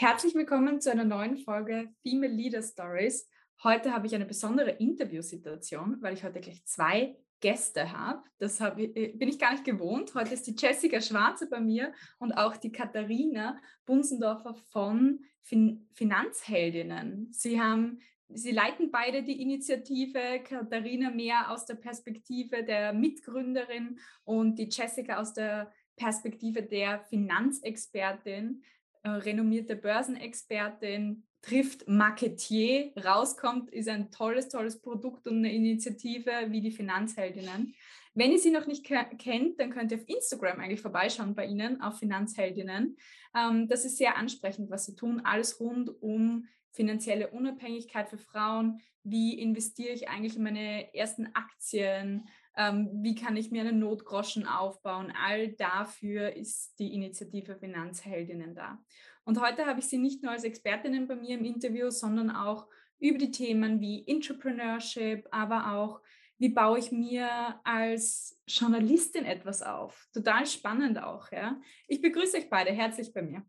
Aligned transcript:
Herzlich 0.00 0.34
willkommen 0.34 0.80
zu 0.80 0.90
einer 0.90 1.04
neuen 1.04 1.36
Folge 1.36 1.90
Female 2.02 2.32
Leader 2.32 2.62
Stories. 2.62 3.28
Heute 3.62 3.92
habe 3.92 4.06
ich 4.06 4.14
eine 4.14 4.24
besondere 4.24 4.70
Interviewsituation, 4.70 5.98
weil 6.00 6.14
ich 6.14 6.24
heute 6.24 6.40
gleich 6.40 6.64
zwei 6.64 7.18
Gäste 7.40 7.92
habe. 7.92 8.22
Das 8.38 8.62
hab 8.62 8.78
ich, 8.78 8.94
bin 8.94 9.28
ich 9.28 9.38
gar 9.38 9.52
nicht 9.52 9.66
gewohnt. 9.66 10.14
Heute 10.14 10.32
ist 10.32 10.46
die 10.46 10.56
Jessica 10.56 11.02
Schwarze 11.02 11.50
bei 11.50 11.60
mir 11.60 11.92
und 12.18 12.32
auch 12.32 12.56
die 12.56 12.72
Katharina 12.72 13.60
Bunsendorfer 13.84 14.54
von 14.54 15.20
fin 15.42 15.86
Finanzheldinnen. 15.92 17.30
Sie 17.30 17.60
haben 17.60 18.00
Sie 18.32 18.52
leiten 18.52 18.90
beide 18.90 19.22
die 19.22 19.42
Initiative, 19.42 20.40
Katharina 20.44 21.10
mehr 21.10 21.50
aus 21.50 21.66
der 21.66 21.74
Perspektive 21.74 22.64
der 22.64 22.94
Mitgründerin 22.94 23.98
und 24.24 24.58
die 24.58 24.70
Jessica 24.70 25.18
aus 25.20 25.34
der 25.34 25.70
Perspektive 25.96 26.62
der 26.62 27.00
Finanzexpertin 27.00 28.62
renommierte 29.08 29.76
Börsenexpertin, 29.76 31.24
trifft 31.42 31.88
Marketier, 31.88 32.92
rauskommt, 33.02 33.70
ist 33.70 33.88
ein 33.88 34.10
tolles, 34.10 34.48
tolles 34.48 34.80
Produkt 34.80 35.26
und 35.26 35.38
eine 35.38 35.52
Initiative 35.52 36.30
wie 36.48 36.60
die 36.60 36.70
Finanzheldinnen. 36.70 37.74
Wenn 38.14 38.32
ihr 38.32 38.38
sie 38.38 38.50
noch 38.50 38.66
nicht 38.66 38.84
kennt, 38.84 39.60
dann 39.60 39.70
könnt 39.70 39.92
ihr 39.92 39.98
auf 39.98 40.08
Instagram 40.08 40.60
eigentlich 40.60 40.80
vorbeischauen 40.80 41.34
bei 41.34 41.46
ihnen, 41.46 41.80
auf 41.80 41.98
Finanzheldinnen. 41.98 42.96
Ähm, 43.34 43.68
das 43.68 43.84
ist 43.84 43.98
sehr 43.98 44.16
ansprechend, 44.16 44.70
was 44.70 44.84
sie 44.84 44.96
tun. 44.96 45.20
Alles 45.24 45.60
rund 45.60 45.90
um 46.02 46.46
finanzielle 46.72 47.28
Unabhängigkeit 47.28 48.08
für 48.08 48.18
Frauen. 48.18 48.80
Wie 49.02 49.38
investiere 49.38 49.92
ich 49.92 50.08
eigentlich 50.08 50.36
in 50.36 50.42
meine 50.42 50.94
ersten 50.94 51.28
Aktien? 51.34 52.28
Ähm, 52.56 52.90
wie 53.02 53.14
kann 53.14 53.36
ich 53.36 53.50
mir 53.50 53.62
einen 53.62 53.78
Notgroschen 53.78 54.46
aufbauen. 54.46 55.12
All 55.16 55.48
dafür 55.52 56.34
ist 56.34 56.78
die 56.78 56.94
Initiative 56.94 57.56
Finanzheldinnen 57.56 58.54
da. 58.54 58.78
Und 59.24 59.40
heute 59.40 59.66
habe 59.66 59.80
ich 59.80 59.86
sie 59.86 59.98
nicht 59.98 60.22
nur 60.22 60.32
als 60.32 60.44
Expertinnen 60.44 61.06
bei 61.06 61.14
mir 61.14 61.38
im 61.38 61.44
Interview, 61.44 61.90
sondern 61.90 62.30
auch 62.30 62.66
über 62.98 63.18
die 63.18 63.30
Themen 63.30 63.80
wie 63.80 64.06
Entrepreneurship, 64.06 65.26
aber 65.30 65.72
auch, 65.72 66.00
wie 66.38 66.48
baue 66.48 66.78
ich 66.78 66.90
mir 66.90 67.60
als 67.64 68.40
Journalistin 68.46 69.24
etwas 69.24 69.62
auf. 69.62 70.08
Total 70.12 70.46
spannend 70.46 71.02
auch. 71.02 71.30
Ja? 71.32 71.60
Ich 71.86 72.00
begrüße 72.00 72.38
euch 72.38 72.48
beide 72.48 72.72
herzlich 72.72 73.12
bei 73.12 73.22
mir. 73.22 73.44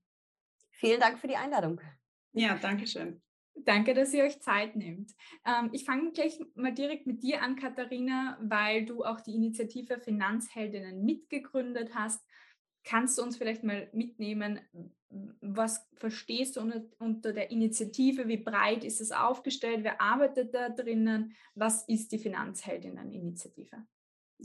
Vielen 0.71 0.99
Dank 0.99 1.19
für 1.19 1.27
die 1.27 1.37
Einladung. 1.37 1.79
Ja, 2.33 2.55
danke 2.55 2.87
schön. 2.87 3.21
Danke, 3.65 3.93
dass 3.93 4.13
ihr 4.13 4.23
euch 4.23 4.41
Zeit 4.41 4.75
nehmt. 4.75 5.11
Ähm, 5.45 5.69
ich 5.73 5.85
fange 5.85 6.11
gleich 6.11 6.39
mal 6.55 6.73
direkt 6.73 7.05
mit 7.05 7.23
dir 7.23 7.41
an, 7.41 7.55
Katharina, 7.55 8.37
weil 8.41 8.85
du 8.85 9.03
auch 9.03 9.21
die 9.21 9.35
Initiative 9.35 9.99
Finanzheldinnen 9.99 11.03
mitgegründet 11.03 11.93
hast. 11.93 12.23
Kannst 12.83 13.17
du 13.17 13.23
uns 13.23 13.37
vielleicht 13.37 13.63
mal 13.63 13.89
mitnehmen, 13.93 14.59
was 15.41 15.87
verstehst 15.95 16.55
du 16.55 16.61
unter, 16.61 16.83
unter 16.99 17.33
der 17.33 17.51
Initiative? 17.51 18.27
Wie 18.27 18.37
breit 18.37 18.83
ist 18.83 19.01
es 19.01 19.11
aufgestellt? 19.11 19.83
Wer 19.83 20.01
arbeitet 20.01 20.53
da 20.53 20.69
drinnen? 20.69 21.35
Was 21.53 21.87
ist 21.87 22.11
die 22.11 22.17
Finanzheldinnen-Initiative? 22.17 23.85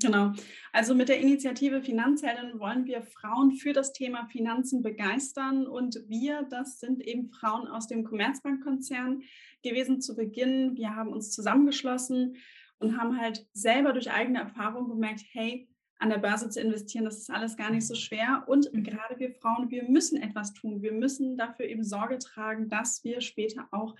Genau. 0.01 0.33
Also 0.73 0.95
mit 0.95 1.09
der 1.09 1.21
Initiative 1.21 1.81
Finanzhelden 1.81 2.61
wollen 2.61 2.85
wir 2.85 3.03
Frauen 3.03 3.53
für 3.53 3.73
das 3.73 3.93
Thema 3.93 4.27
Finanzen 4.27 4.83
begeistern. 4.83 5.67
Und 5.67 5.99
wir, 6.07 6.43
das 6.51 6.81
sind 6.81 7.03
eben 7.03 7.31
Frauen 7.31 7.67
aus 7.67 7.87
dem 7.87 8.05
Commerzbankkonzern 8.05 9.23
gewesen 9.63 10.01
zu 10.01 10.15
Beginn. 10.15 10.77
Wir 10.77 10.95
haben 10.95 11.13
uns 11.13 11.31
zusammengeschlossen 11.31 12.37
und 12.79 12.99
haben 13.01 13.19
halt 13.19 13.47
selber 13.53 13.93
durch 13.95 14.11
eigene 14.11 14.41
Erfahrung 14.41 14.89
gemerkt, 14.89 15.25
hey, 15.33 15.69
an 15.99 16.11
der 16.11 16.19
Börse 16.19 16.51
zu 16.51 16.61
investieren, 16.61 17.07
das 17.07 17.17
ist 17.17 17.31
alles 17.31 17.57
gar 17.57 17.71
nicht 17.71 17.87
so 17.87 17.95
schwer. 17.95 18.45
Und 18.47 18.71
mhm. 18.73 18.83
gerade 18.85 19.19
wir 19.19 19.33
Frauen, 19.33 19.71
wir 19.71 19.85
müssen 19.85 20.21
etwas 20.21 20.53
tun. 20.53 20.83
Wir 20.83 20.93
müssen 20.93 21.39
dafür 21.39 21.67
eben 21.67 21.85
Sorge 21.85 22.19
tragen, 22.19 22.69
dass 22.69 23.03
wir 23.03 23.23
später 23.23 23.67
auch 23.71 23.97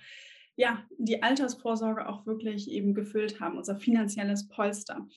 ja, 0.57 0.83
die 0.97 1.21
Altersvorsorge 1.21 2.09
auch 2.09 2.25
wirklich 2.25 2.69
eben 2.69 2.95
gefüllt 2.95 3.39
haben, 3.39 3.57
unser 3.57 3.77
finanzielles 3.77 4.47
Polster. 4.47 5.07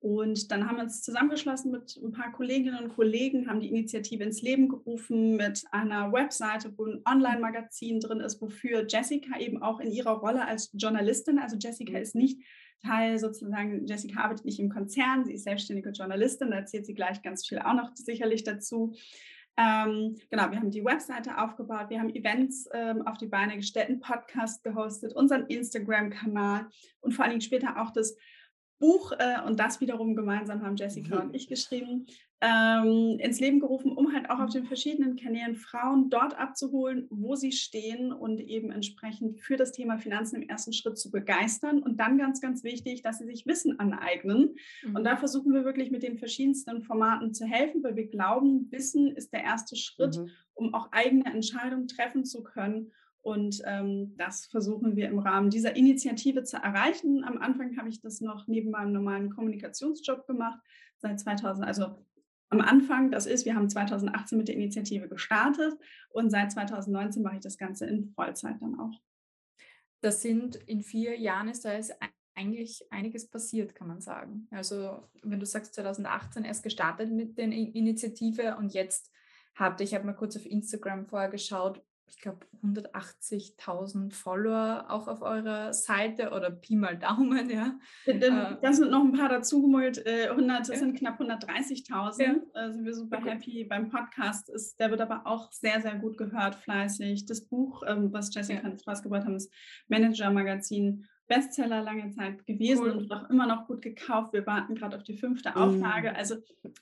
Und 0.00 0.50
dann 0.50 0.66
haben 0.66 0.76
wir 0.76 0.84
uns 0.84 1.02
zusammengeschlossen 1.02 1.70
mit 1.70 1.96
ein 2.02 2.12
paar 2.12 2.32
Kolleginnen 2.32 2.84
und 2.84 2.94
Kollegen, 2.94 3.48
haben 3.48 3.60
die 3.60 3.68
Initiative 3.68 4.24
ins 4.24 4.42
Leben 4.42 4.68
gerufen 4.68 5.36
mit 5.36 5.64
einer 5.70 6.12
Webseite, 6.12 6.72
wo 6.76 6.86
ein 6.86 7.02
Online-Magazin 7.06 8.00
drin 8.00 8.20
ist, 8.20 8.40
wofür 8.40 8.86
Jessica 8.88 9.38
eben 9.38 9.62
auch 9.62 9.80
in 9.80 9.90
ihrer 9.90 10.18
Rolle 10.18 10.46
als 10.46 10.70
Journalistin, 10.74 11.38
also 11.38 11.56
Jessica 11.56 11.98
ist 11.98 12.14
nicht 12.14 12.42
Teil 12.84 13.18
sozusagen, 13.18 13.86
Jessica 13.86 14.22
arbeitet 14.22 14.44
nicht 14.44 14.58
im 14.58 14.70
Konzern, 14.70 15.24
sie 15.24 15.34
ist 15.34 15.44
selbstständige 15.44 15.90
Journalistin, 15.90 16.50
da 16.50 16.56
erzählt 16.58 16.86
sie 16.86 16.94
gleich 16.94 17.22
ganz 17.22 17.46
viel 17.46 17.60
auch 17.60 17.74
noch 17.74 17.94
sicherlich 17.94 18.44
dazu. 18.44 18.94
Ähm, 19.56 20.16
genau, 20.30 20.50
wir 20.50 20.58
haben 20.58 20.70
die 20.70 20.84
Webseite 20.84 21.36
aufgebaut, 21.38 21.90
wir 21.90 22.00
haben 22.00 22.14
Events 22.14 22.68
ähm, 22.72 23.06
auf 23.06 23.18
die 23.18 23.26
Beine 23.26 23.56
gestellt, 23.56 23.88
einen 23.88 24.00
Podcast 24.00 24.64
gehostet, 24.64 25.14
unseren 25.14 25.46
Instagram-Kanal 25.46 26.68
und 27.00 27.12
vor 27.12 27.24
allen 27.24 27.32
Dingen 27.32 27.42
später 27.42 27.80
auch 27.80 27.90
das 27.90 28.16
Buch, 28.82 29.12
äh, 29.12 29.40
und 29.46 29.60
das 29.60 29.80
wiederum 29.80 30.16
gemeinsam 30.16 30.62
haben 30.62 30.74
Jessica 30.74 31.14
mhm. 31.14 31.28
und 31.28 31.36
ich 31.36 31.46
geschrieben, 31.46 32.06
ähm, 32.40 33.20
ins 33.20 33.38
Leben 33.38 33.60
gerufen, 33.60 33.92
um 33.92 34.12
halt 34.12 34.28
auch 34.28 34.40
auf 34.40 34.50
den 34.50 34.64
verschiedenen 34.64 35.14
Kanälen 35.14 35.54
Frauen 35.54 36.10
dort 36.10 36.36
abzuholen, 36.36 37.06
wo 37.08 37.36
sie 37.36 37.52
stehen 37.52 38.12
und 38.12 38.40
eben 38.40 38.72
entsprechend 38.72 39.40
für 39.40 39.56
das 39.56 39.70
Thema 39.70 39.98
Finanzen 39.98 40.42
im 40.42 40.48
ersten 40.48 40.72
Schritt 40.72 40.98
zu 40.98 41.12
begeistern. 41.12 41.80
Und 41.80 42.00
dann 42.00 42.18
ganz, 42.18 42.40
ganz 42.40 42.64
wichtig, 42.64 43.02
dass 43.02 43.18
sie 43.18 43.26
sich 43.26 43.46
Wissen 43.46 43.78
aneignen. 43.78 44.56
Mhm. 44.84 44.96
Und 44.96 45.04
da 45.04 45.16
versuchen 45.16 45.52
wir 45.52 45.64
wirklich 45.64 45.92
mit 45.92 46.02
den 46.02 46.18
verschiedensten 46.18 46.82
Formaten 46.82 47.32
zu 47.32 47.46
helfen, 47.46 47.84
weil 47.84 47.94
wir 47.94 48.08
glauben, 48.08 48.66
Wissen 48.72 49.14
ist 49.14 49.32
der 49.32 49.44
erste 49.44 49.76
Schritt, 49.76 50.18
mhm. 50.18 50.30
um 50.54 50.74
auch 50.74 50.90
eigene 50.90 51.26
Entscheidungen 51.26 51.86
treffen 51.86 52.24
zu 52.24 52.42
können 52.42 52.90
und 53.22 53.62
ähm, 53.64 54.14
das 54.16 54.46
versuchen 54.46 54.96
wir 54.96 55.08
im 55.08 55.20
Rahmen 55.20 55.48
dieser 55.48 55.76
Initiative 55.76 56.42
zu 56.42 56.56
erreichen. 56.56 57.24
Am 57.24 57.38
Anfang 57.38 57.76
habe 57.78 57.88
ich 57.88 58.00
das 58.00 58.20
noch 58.20 58.48
neben 58.48 58.70
meinem 58.70 58.92
normalen 58.92 59.30
Kommunikationsjob 59.30 60.26
gemacht, 60.26 60.60
seit 60.98 61.20
2000, 61.20 61.66
also 61.66 62.04
am 62.48 62.60
Anfang, 62.60 63.10
das 63.10 63.26
ist, 63.26 63.46
wir 63.46 63.54
haben 63.54 63.70
2018 63.70 64.36
mit 64.36 64.48
der 64.48 64.56
Initiative 64.56 65.08
gestartet 65.08 65.74
und 66.10 66.30
seit 66.30 66.52
2019 66.52 67.22
mache 67.22 67.36
ich 67.36 67.40
das 67.40 67.56
Ganze 67.56 67.86
in 67.86 68.12
Vollzeit 68.12 68.60
dann 68.60 68.78
auch. 68.78 69.00
Das 70.02 70.20
sind 70.20 70.56
in 70.56 70.82
vier 70.82 71.18
Jahren 71.18 71.48
ist 71.48 71.64
da 71.64 71.72
ist 71.72 71.94
eigentlich 72.34 72.84
einiges 72.90 73.28
passiert, 73.28 73.74
kann 73.74 73.88
man 73.88 74.00
sagen. 74.00 74.48
Also 74.50 75.08
wenn 75.22 75.40
du 75.40 75.46
sagst 75.46 75.74
2018 75.74 76.44
erst 76.44 76.62
gestartet 76.62 77.10
mit 77.10 77.38
der 77.38 77.46
Initiative 77.46 78.56
und 78.56 78.74
jetzt 78.74 79.10
habt 79.54 79.80
ihr, 79.80 79.84
ich 79.84 79.94
habe 79.94 80.06
mal 80.06 80.14
kurz 80.14 80.36
auf 80.36 80.44
Instagram 80.44 81.06
vorher 81.06 81.30
geschaut, 81.30 81.82
ich 82.14 82.20
glaube, 82.20 82.46
180.000 82.62 84.12
Follower 84.12 84.86
auch 84.88 85.08
auf 85.08 85.22
eurer 85.22 85.72
Seite 85.72 86.30
oder 86.30 86.50
Pi 86.50 86.76
mal 86.76 86.96
Daumen, 86.96 87.48
ja. 87.50 87.78
Äh, 88.04 88.18
da 88.20 88.72
sind 88.72 88.90
noch 88.90 89.02
ein 89.02 89.12
paar 89.12 89.30
dazugemult, 89.30 90.04
äh, 90.06 90.28
100, 90.28 90.60
das 90.60 90.68
ja. 90.68 90.76
sind 90.76 90.98
knapp 90.98 91.20
130.000. 91.20 92.22
Ja. 92.22 92.34
Äh, 92.54 92.72
sind 92.72 92.84
wir 92.84 92.94
super 92.94 93.18
okay. 93.18 93.30
happy. 93.30 93.64
Beim 93.64 93.88
Podcast 93.88 94.50
ist, 94.50 94.78
der 94.78 94.90
wird 94.90 95.00
aber 95.00 95.26
auch 95.26 95.50
sehr, 95.52 95.80
sehr 95.80 95.96
gut 95.96 96.18
gehört, 96.18 96.54
fleißig. 96.56 97.24
Das 97.26 97.46
Buch, 97.46 97.82
ähm, 97.86 98.12
was 98.12 98.32
Jessica 98.34 98.68
ja. 98.68 98.76
rausgebracht 98.86 99.24
haben, 99.24 99.36
ist 99.36 99.52
Manager 99.88 100.30
Magazin. 100.30 101.06
Bestseller 101.34 101.82
lange 101.82 102.10
Zeit 102.10 102.46
gewesen 102.46 102.82
cool. 102.84 102.90
und 102.90 103.12
auch 103.12 103.30
immer 103.30 103.46
noch 103.46 103.66
gut 103.66 103.82
gekauft. 103.82 104.32
Wir 104.32 104.46
warten 104.46 104.74
gerade 104.74 104.96
auf 104.96 105.02
die 105.02 105.16
fünfte 105.16 105.56
Auflage. 105.56 106.12
Mm. 106.12 106.16
Also 106.16 106.36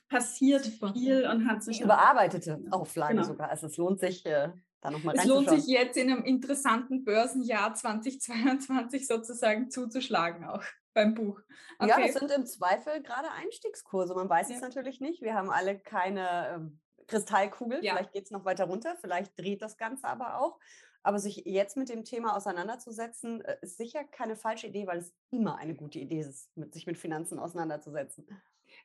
passiert 0.09 0.65
Super. 0.65 0.93
viel 0.93 1.27
und 1.27 1.47
hat 1.47 1.63
sich. 1.63 1.77
Die 1.77 1.83
überarbeitete 1.83 2.59
Auflage 2.71 3.15
genau. 3.15 3.27
sogar. 3.27 3.49
Also 3.49 3.67
es 3.67 3.77
lohnt 3.77 3.99
sich, 3.99 4.25
äh, 4.25 4.49
da 4.81 4.91
nochmal 4.91 5.15
Es 5.17 5.25
lohnt 5.25 5.49
sich 5.49 5.67
jetzt 5.67 5.97
in 5.97 6.11
einem 6.11 6.23
interessanten 6.23 7.03
Börsenjahr 7.03 7.73
2022 7.73 9.07
sozusagen 9.07 9.69
zuzuschlagen 9.69 10.45
auch 10.45 10.63
beim 10.93 11.13
Buch. 11.13 11.39
Okay. 11.79 11.89
Ja, 11.89 11.99
das 11.99 12.15
sind 12.15 12.31
im 12.31 12.45
Zweifel 12.45 13.01
gerade 13.01 13.31
Einstiegskurse. 13.41 14.13
Man 14.13 14.29
weiß 14.29 14.49
ja. 14.49 14.55
es 14.55 14.61
natürlich 14.61 14.99
nicht. 14.99 15.21
Wir 15.21 15.35
haben 15.35 15.49
alle 15.49 15.79
keine 15.79 16.49
ähm, 16.55 16.79
Kristallkugel. 17.07 17.83
Ja. 17.83 17.93
Vielleicht 17.93 18.13
geht 18.13 18.25
es 18.25 18.31
noch 18.31 18.45
weiter 18.45 18.65
runter. 18.65 18.95
Vielleicht 18.99 19.37
dreht 19.39 19.61
das 19.61 19.77
Ganze 19.77 20.07
aber 20.07 20.39
auch. 20.39 20.59
Aber 21.03 21.19
sich 21.19 21.43
jetzt 21.45 21.77
mit 21.77 21.89
dem 21.89 22.03
Thema 22.03 22.35
auseinanderzusetzen, 22.35 23.41
äh, 23.41 23.57
ist 23.61 23.77
sicher 23.77 24.03
keine 24.03 24.35
falsche 24.35 24.67
Idee, 24.67 24.87
weil 24.87 24.99
es 24.99 25.13
immer 25.31 25.57
eine 25.57 25.75
gute 25.75 25.99
Idee 25.99 26.19
ist, 26.19 26.49
sich 26.73 26.85
mit 26.87 26.97
Finanzen 26.97 27.39
auseinanderzusetzen 27.39 28.27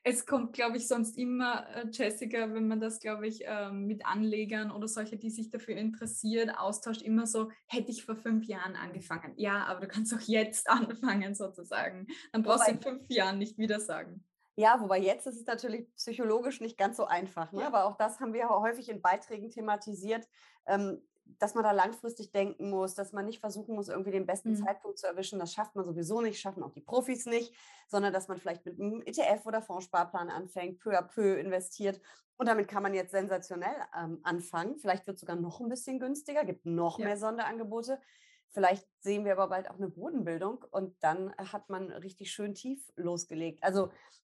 es 0.03 0.25
kommt, 0.25 0.53
glaube 0.53 0.77
ich, 0.77 0.87
sonst 0.87 1.17
immer, 1.17 1.67
äh, 1.75 1.85
Jessica, 1.91 2.53
wenn 2.53 2.67
man 2.67 2.79
das, 2.79 2.99
glaube 2.99 3.27
ich, 3.27 3.43
ähm, 3.45 3.85
mit 3.87 4.05
Anlegern 4.05 4.71
oder 4.71 4.87
solche, 4.87 5.17
die 5.17 5.29
sich 5.29 5.49
dafür 5.49 5.75
interessieren, 5.75 6.49
austauscht, 6.49 7.01
immer 7.01 7.27
so, 7.27 7.51
hätte 7.67 7.91
ich 7.91 8.05
vor 8.05 8.15
fünf 8.15 8.45
Jahren 8.45 8.75
angefangen. 8.75 9.33
Ja, 9.35 9.65
aber 9.65 9.81
du 9.81 9.87
kannst 9.87 10.13
auch 10.13 10.21
jetzt 10.21 10.69
anfangen, 10.69 11.35
sozusagen. 11.35 12.07
Dann 12.31 12.43
brauchst 12.43 12.67
du 12.67 12.71
in 12.71 12.81
fünf 12.81 13.09
Jahren 13.09 13.37
nicht 13.37 13.57
wieder 13.57 13.79
sagen. 13.79 14.23
Ja, 14.55 14.79
wobei 14.81 14.99
jetzt 14.99 15.27
ist 15.27 15.39
es 15.39 15.45
natürlich 15.45 15.93
psychologisch 15.95 16.61
nicht 16.61 16.79
ganz 16.79 16.97
so 16.97 17.05
einfach. 17.05 17.51
Ne? 17.51 17.61
Ja. 17.61 17.67
Aber 17.67 17.85
auch 17.85 17.95
das 17.95 18.19
haben 18.19 18.33
wir 18.33 18.49
häufig 18.49 18.89
in 18.89 19.01
Beiträgen 19.01 19.51
thematisiert. 19.51 20.27
Ähm, 20.65 20.99
dass 21.39 21.55
man 21.55 21.63
da 21.63 21.71
langfristig 21.71 22.31
denken 22.31 22.69
muss, 22.69 22.95
dass 22.95 23.13
man 23.13 23.25
nicht 23.25 23.39
versuchen 23.39 23.75
muss, 23.75 23.89
irgendwie 23.89 24.11
den 24.11 24.25
besten 24.25 24.51
mhm. 24.51 24.65
Zeitpunkt 24.65 24.97
zu 24.97 25.07
erwischen. 25.07 25.39
Das 25.39 25.53
schafft 25.53 25.75
man 25.75 25.85
sowieso 25.85 26.21
nicht, 26.21 26.39
schaffen 26.39 26.63
auch 26.63 26.71
die 26.71 26.81
Profis 26.81 27.25
nicht, 27.25 27.53
sondern 27.87 28.13
dass 28.13 28.27
man 28.27 28.37
vielleicht 28.37 28.65
mit 28.65 28.79
einem 28.79 29.01
ETF 29.05 29.45
oder 29.45 29.61
Fondssparplan 29.61 30.29
anfängt, 30.29 30.79
peu 30.79 30.97
à 30.97 31.01
peu 31.01 31.39
investiert. 31.39 32.01
Und 32.37 32.47
damit 32.47 32.67
kann 32.67 32.83
man 32.83 32.93
jetzt 32.93 33.11
sensationell 33.11 33.75
ähm, 33.97 34.19
anfangen. 34.23 34.77
Vielleicht 34.77 35.07
wird 35.07 35.15
es 35.15 35.21
sogar 35.21 35.35
noch 35.35 35.59
ein 35.59 35.69
bisschen 35.69 35.99
günstiger, 35.99 36.45
gibt 36.45 36.65
noch 36.65 36.99
ja. 36.99 37.05
mehr 37.05 37.17
Sonderangebote. 37.17 37.99
Vielleicht 38.49 38.87
sehen 38.99 39.25
wir 39.25 39.33
aber 39.33 39.47
bald 39.47 39.69
auch 39.69 39.77
eine 39.77 39.89
Bodenbildung 39.89 40.65
und 40.71 40.95
dann 41.01 41.35
hat 41.37 41.69
man 41.69 41.91
richtig 41.91 42.31
schön 42.31 42.53
tief 42.53 42.91
losgelegt. 42.95 43.63
Also 43.63 43.89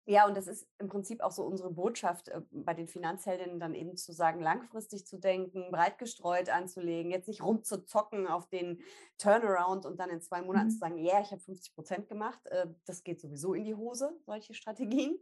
ja, 0.08 0.24
und 0.24 0.36
das 0.36 0.46
ist 0.46 0.68
im 0.78 0.86
Prinzip 0.86 1.20
auch 1.20 1.32
so 1.32 1.42
unsere 1.42 1.72
Botschaft 1.72 2.28
äh, 2.28 2.40
bei 2.52 2.74
den 2.74 2.86
Finanzheldinnen, 2.86 3.58
dann 3.58 3.74
eben 3.74 3.96
zu 3.96 4.12
sagen, 4.12 4.40
langfristig 4.40 5.04
zu 5.04 5.18
denken, 5.18 5.72
breit 5.72 5.98
gestreut 5.98 6.48
anzulegen, 6.48 7.10
jetzt 7.10 7.26
nicht 7.26 7.42
rumzuzocken 7.42 8.28
auf 8.28 8.48
den 8.48 8.80
Turnaround 9.18 9.84
und 9.84 9.98
dann 9.98 10.10
in 10.10 10.20
zwei 10.20 10.42
Monaten 10.42 10.66
mhm. 10.66 10.70
zu 10.70 10.78
sagen, 10.78 10.98
ja, 10.98 11.14
yeah, 11.14 11.22
ich 11.22 11.32
habe 11.32 11.42
50 11.42 11.74
Prozent 11.74 12.08
gemacht. 12.08 12.38
Äh, 12.46 12.68
das 12.84 13.02
geht 13.02 13.20
sowieso 13.20 13.52
in 13.54 13.64
die 13.64 13.74
Hose, 13.74 14.16
solche 14.24 14.54
Strategien. 14.54 15.18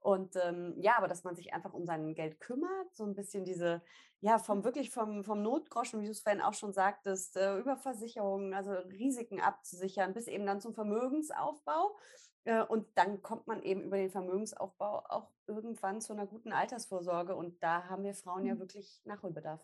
Und 0.00 0.36
ähm, 0.36 0.74
ja, 0.78 0.96
aber 0.96 1.08
dass 1.08 1.24
man 1.24 1.34
sich 1.36 1.52
einfach 1.52 1.72
um 1.72 1.84
sein 1.84 2.14
Geld 2.14 2.40
kümmert, 2.40 2.94
so 2.94 3.04
ein 3.04 3.14
bisschen 3.14 3.44
diese, 3.44 3.82
ja, 4.20 4.38
vom 4.38 4.64
wirklich 4.64 4.90
vom, 4.90 5.24
vom 5.24 5.42
Notgroschen, 5.42 6.00
wie 6.00 6.06
du 6.06 6.12
es 6.12 6.20
vorhin 6.20 6.42
auch 6.42 6.54
schon 6.54 6.72
sagtest, 6.72 7.36
äh, 7.36 7.58
über 7.58 7.76
Versicherungen, 7.76 8.54
also 8.54 8.72
Risiken 8.72 9.40
abzusichern, 9.40 10.14
bis 10.14 10.28
eben 10.28 10.46
dann 10.46 10.60
zum 10.60 10.74
Vermögensaufbau. 10.74 11.96
Äh, 12.44 12.62
und 12.62 12.86
dann 12.96 13.22
kommt 13.22 13.46
man 13.46 13.62
eben 13.62 13.82
über 13.82 13.96
den 13.96 14.10
Vermögensaufbau 14.10 15.04
auch 15.08 15.30
irgendwann 15.46 16.00
zu 16.00 16.12
einer 16.12 16.26
guten 16.26 16.52
Altersvorsorge. 16.52 17.34
Und 17.34 17.62
da 17.62 17.84
haben 17.88 18.04
wir 18.04 18.14
Frauen 18.14 18.44
ja 18.44 18.54
mhm. 18.54 18.60
wirklich 18.60 19.02
Nachholbedarf. 19.04 19.60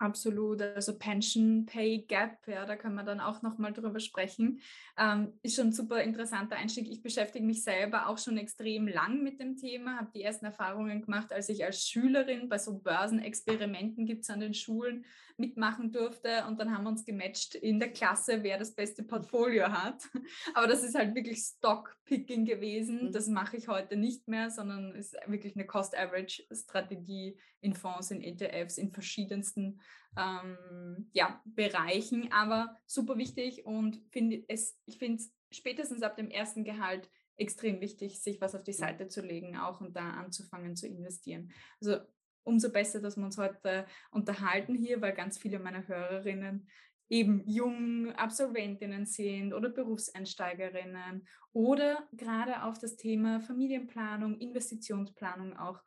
Absolut, 0.00 0.62
also 0.62 0.96
Pension 0.96 1.66
Pay 1.66 2.04
Gap, 2.06 2.46
ja, 2.46 2.64
da 2.66 2.76
kann 2.76 2.94
man 2.94 3.04
dann 3.04 3.18
auch 3.18 3.42
nochmal 3.42 3.72
drüber 3.72 3.98
sprechen. 3.98 4.60
Ähm, 4.96 5.32
ist 5.42 5.56
schon 5.56 5.68
ein 5.68 5.72
super 5.72 6.00
interessanter 6.02 6.54
Einstieg. 6.54 6.88
Ich 6.88 7.02
beschäftige 7.02 7.44
mich 7.44 7.64
selber 7.64 8.08
auch 8.08 8.16
schon 8.16 8.38
extrem 8.38 8.86
lang 8.86 9.24
mit 9.24 9.40
dem 9.40 9.56
Thema, 9.56 9.98
habe 9.98 10.12
die 10.14 10.22
ersten 10.22 10.44
Erfahrungen 10.44 11.02
gemacht, 11.02 11.32
als 11.32 11.48
ich 11.48 11.64
als 11.64 11.82
Schülerin 11.82 12.48
bei 12.48 12.58
so 12.58 12.78
Börsenexperimenten 12.78 14.06
gibt 14.06 14.22
es 14.22 14.30
an 14.30 14.38
den 14.38 14.54
Schulen 14.54 15.04
mitmachen 15.36 15.92
durfte 15.92 16.44
und 16.46 16.58
dann 16.58 16.72
haben 16.72 16.84
wir 16.84 16.90
uns 16.90 17.04
gematcht 17.04 17.54
in 17.54 17.78
der 17.78 17.90
Klasse, 17.90 18.42
wer 18.42 18.58
das 18.58 18.74
beste 18.74 19.04
Portfolio 19.04 19.70
hat. 19.70 20.02
Aber 20.54 20.66
das 20.66 20.82
ist 20.82 20.96
halt 20.96 21.14
wirklich 21.14 21.38
Stockpicking 21.38 22.44
gewesen. 22.44 23.06
Mhm. 23.06 23.12
Das 23.12 23.28
mache 23.28 23.56
ich 23.56 23.68
heute 23.68 23.96
nicht 23.96 24.26
mehr, 24.28 24.50
sondern 24.50 24.94
ist 24.94 25.16
wirklich 25.26 25.54
eine 25.54 25.66
Cost-Average-Strategie 25.66 27.38
in 27.60 27.74
Fonds, 27.74 28.10
in 28.10 28.20
ETFs, 28.20 28.78
in 28.78 28.90
verschiedensten 28.90 29.80
ähm, 30.16 31.08
ja, 31.12 31.42
Bereichen. 31.44 32.32
Aber 32.32 32.76
super 32.86 33.18
wichtig 33.18 33.66
und 33.66 34.00
find 34.10 34.44
es, 34.48 34.78
ich 34.86 34.98
finde 34.98 35.22
es 35.22 35.32
spätestens 35.50 36.02
ab 36.02 36.16
dem 36.16 36.30
ersten 36.30 36.64
Gehalt 36.64 37.10
extrem 37.36 37.80
wichtig, 37.80 38.20
sich 38.20 38.40
was 38.40 38.54
auf 38.54 38.64
die 38.64 38.72
Seite 38.72 39.08
zu 39.08 39.22
legen 39.22 39.56
auch 39.56 39.80
und 39.80 39.96
da 39.96 40.10
anzufangen 40.10 40.76
zu 40.76 40.86
investieren. 40.86 41.52
Also 41.80 41.98
umso 42.42 42.70
besser, 42.72 43.00
dass 43.00 43.16
wir 43.16 43.24
uns 43.24 43.38
heute 43.38 43.86
unterhalten 44.10 44.74
hier, 44.74 45.00
weil 45.00 45.12
ganz 45.12 45.38
viele 45.38 45.58
meiner 45.58 45.86
Hörerinnen 45.86 46.68
eben 47.08 47.42
jung 47.46 48.12
Absolventinnen 48.12 49.06
sind 49.06 49.54
oder 49.54 49.70
Berufseinsteigerinnen 49.70 51.26
oder 51.52 52.06
gerade 52.12 52.62
auf 52.64 52.78
das 52.78 52.96
Thema 52.96 53.40
Familienplanung, 53.40 54.38
Investitionsplanung 54.38 55.56
auch 55.56 55.80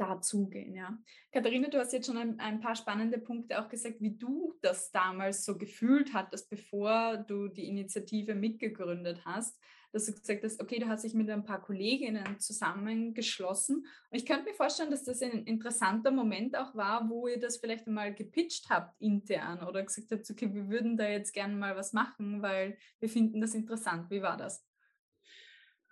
dazugehen. 0.00 0.74
Ja. 0.74 0.98
Katharina, 1.32 1.68
du 1.68 1.78
hast 1.78 1.92
jetzt 1.92 2.06
schon 2.06 2.16
ein, 2.16 2.40
ein, 2.40 2.60
paar 2.60 2.74
spannende 2.74 3.18
Punkte 3.18 3.60
auch 3.60 3.68
gesagt, 3.68 4.00
wie 4.00 4.16
du 4.16 4.54
das 4.62 4.90
damals 4.90 5.44
so 5.44 5.58
gefühlt 5.58 6.14
hattest, 6.14 6.48
bevor 6.48 7.18
du 7.18 7.48
die 7.48 7.68
Initiative 7.68 8.34
mitgegründet 8.34 9.22
hast 9.24 9.58
dass 9.92 10.06
du 10.06 10.12
gesagt 10.12 10.44
hast, 10.44 10.60
okay, 10.60 10.78
du 10.78 10.88
hast 10.88 11.04
dich 11.04 11.14
mit 11.14 11.28
ein 11.30 11.44
paar 11.44 11.60
Kolleginnen 11.60 12.38
zusammengeschlossen. 12.38 13.76
Und 13.76 13.86
ich 14.18 14.24
könnte 14.24 14.44
mir 14.44 14.54
vorstellen, 14.54 14.90
dass 14.90 15.04
das 15.04 15.22
ein 15.22 15.44
interessanter 15.44 16.10
Moment 16.10 16.56
auch 16.56 16.74
war, 16.74 17.08
wo 17.08 17.26
ihr 17.26 17.40
das 17.40 17.58
vielleicht 17.58 17.86
einmal 17.86 18.14
gepitcht 18.14 18.70
habt 18.70 19.00
intern 19.00 19.66
oder 19.66 19.82
gesagt 19.82 20.12
habt, 20.12 20.30
okay, 20.30 20.52
wir 20.52 20.68
würden 20.68 20.96
da 20.96 21.08
jetzt 21.08 21.32
gerne 21.32 21.54
mal 21.54 21.76
was 21.76 21.92
machen, 21.92 22.42
weil 22.42 22.78
wir 23.00 23.08
finden 23.08 23.40
das 23.40 23.54
interessant. 23.54 24.10
Wie 24.10 24.22
war 24.22 24.36
das? 24.36 24.64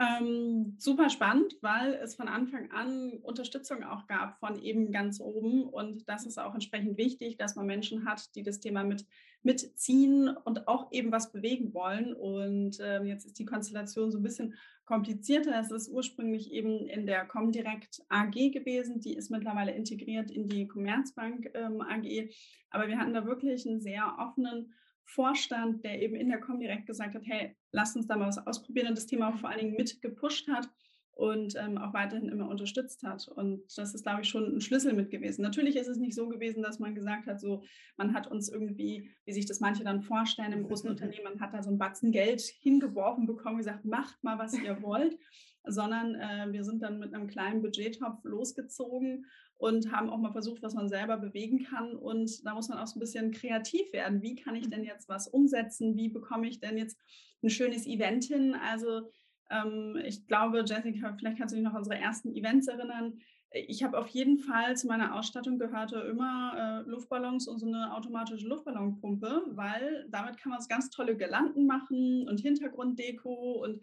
Ähm, 0.01 0.77
super 0.79 1.11
spannend, 1.11 1.57
weil 1.61 1.95
es 1.95 2.15
von 2.15 2.29
Anfang 2.29 2.71
an 2.71 3.15
Unterstützung 3.21 3.83
auch 3.83 4.07
gab 4.07 4.39
von 4.39 4.57
eben 4.63 4.93
ganz 4.93 5.21
oben. 5.21 5.65
Und 5.65 6.09
das 6.09 6.25
ist 6.25 6.39
auch 6.39 6.55
entsprechend 6.55 6.97
wichtig, 6.97 7.37
dass 7.37 7.57
man 7.57 7.67
Menschen 7.67 8.05
hat, 8.05 8.33
die 8.37 8.45
das 8.45 8.61
Thema 8.61 8.85
mit, 8.85 9.05
mitziehen 9.43 10.29
und 10.29 10.69
auch 10.69 10.93
eben 10.93 11.11
was 11.11 11.33
bewegen 11.33 11.75
wollen. 11.75 12.15
Und 12.15 12.79
ähm, 12.81 13.07
jetzt 13.07 13.27
ist 13.27 13.41
die 13.41 13.45
Konstellation 13.45 14.13
so 14.13 14.19
ein 14.19 14.23
bisschen 14.23 14.55
komplizierter. 14.85 15.59
Es 15.59 15.73
ist 15.73 15.89
ursprünglich 15.89 16.53
eben 16.53 16.87
in 16.87 17.05
der 17.05 17.25
Comdirect 17.25 18.05
AG 18.09 18.53
gewesen. 18.53 19.01
Die 19.01 19.15
ist 19.15 19.33
mittlerweile 19.33 19.73
integriert 19.73 20.31
in 20.31 20.47
die 20.47 20.69
Commerzbank 20.69 21.51
ähm, 21.55 21.81
AG. 21.81 22.31
Aber 22.71 22.87
wir 22.87 22.99
hatten 22.99 23.15
da 23.15 23.27
wirklich 23.27 23.67
einen 23.67 23.81
sehr 23.81 24.15
offenen 24.21 24.73
Vorstand, 25.09 25.85
der 25.85 26.03
eben 26.03 26.15
in 26.15 26.29
der 26.29 26.41
Comdirect 26.41 26.87
gesagt 26.87 27.15
hat, 27.15 27.23
hey, 27.25 27.57
lasst 27.73 27.97
uns 27.97 28.07
da 28.07 28.17
mal 28.17 28.29
was 28.29 28.47
ausprobieren 28.47 28.89
und 28.89 28.99
das 28.99 29.07
Thema 29.07 29.31
auch 29.31 29.39
vor 29.39 29.49
allen 29.49 29.61
Dingen 29.61 29.77
mitgepusht 29.77 30.49
hat 30.49 30.69
und 31.13 31.57
ähm, 31.57 31.79
auch 31.79 31.95
weiterhin 31.95 32.29
immer 32.29 32.49
unterstützt 32.49 33.03
hat. 33.03 33.27
Und 33.27 33.63
das 33.77 33.95
ist, 33.95 34.05
glaube 34.05 34.21
ich, 34.21 34.29
schon 34.29 34.55
ein 34.55 34.61
Schlüssel 34.61 34.93
mit 34.93 35.11
gewesen. 35.11 35.43
Natürlich 35.43 35.77
ist 35.77 35.89
es 35.89 35.99
nicht 35.99 36.15
so 36.15 36.29
gewesen, 36.29 36.63
dass 36.63 36.79
man 36.79 36.95
gesagt 36.95 37.27
hat, 37.27 37.41
so, 37.41 37.65
man 37.97 38.15
hat 38.15 38.29
uns 38.29 38.49
irgendwie, 38.49 39.11
wie 39.25 39.33
sich 39.33 39.47
das 39.47 39.59
manche 39.59 39.83
dann 39.83 40.03
vorstellen, 40.03 40.53
im 40.53 40.65
großen 40.65 40.89
Unternehmen, 40.91 41.25
man 41.25 41.41
hat 41.41 41.55
da 41.55 41.63
so 41.63 41.71
ein 41.71 41.79
Batzen 41.79 42.13
Geld 42.13 42.43
hingeworfen 42.61 43.27
bekommen, 43.27 43.57
gesagt, 43.57 43.85
macht 43.85 44.23
mal, 44.23 44.39
was 44.39 44.57
ihr 44.57 44.81
wollt, 44.83 45.19
sondern 45.65 46.15
äh, 46.15 46.53
wir 46.53 46.63
sind 46.63 46.83
dann 46.83 46.99
mit 46.99 47.13
einem 47.15 47.27
kleinen 47.27 47.63
Budgettopf 47.63 48.23
losgezogen 48.25 49.27
und 49.59 49.91
haben 49.93 50.09
auch 50.09 50.19
mal 50.19 50.33
versucht, 50.33 50.63
was 50.63 50.75
man 50.75 50.89
selber 50.89 51.17
bewegen 51.17 51.65
kann. 51.65 51.97
Und 51.97 52.47
da 52.47 52.55
muss 52.55 52.69
man 52.69 52.79
auch 52.79 52.87
so 52.87 52.97
ein 52.97 53.01
bisschen 53.01 53.33
kreativ 53.33 53.93
werden. 53.93 54.23
Wie 54.23 54.37
kann 54.37 54.55
ich 54.55 54.71
denn 54.71 54.85
jetzt 54.85 55.09
was 55.09 55.27
umsetzen? 55.27 55.97
Wie 55.97 56.09
bekomme 56.09 56.49
ich 56.49 56.61
denn 56.61 56.79
jetzt 56.79 56.97
ein 57.43 57.51
schönes 57.51 57.87
Event 57.87 58.25
hin? 58.25 58.55
Also 58.55 59.11
ähm, 59.51 60.01
ich 60.05 60.27
glaube, 60.29 60.65
Jessica, 60.65 61.13
vielleicht 61.19 61.39
kannst 61.39 61.53
du 61.53 61.57
dich 61.57 61.65
noch 61.65 61.73
an 61.73 61.79
unsere 61.79 61.99
ersten 61.99 62.33
Events 62.35 62.69
erinnern. 62.69 63.19
Ich 63.51 63.83
habe 63.83 63.99
auf 63.99 64.09
jeden 64.09 64.39
Fall 64.39 64.77
zu 64.77 64.87
meiner 64.87 65.17
Ausstattung 65.17 65.59
gehörte 65.59 65.97
immer 66.01 66.85
äh, 66.87 66.89
Luftballons 66.89 67.49
und 67.49 67.59
so 67.59 67.67
eine 67.67 67.95
automatische 67.95 68.47
Luftballonpumpe, 68.47 69.43
weil 69.49 70.07
damit 70.11 70.37
kann 70.37 70.51
man 70.51 70.61
ganz 70.69 70.91
tolle 70.91 71.17
Gelanden 71.17 71.67
machen 71.67 72.29
und 72.29 72.41
Hintergrunddeko 72.41 73.65
und 73.65 73.81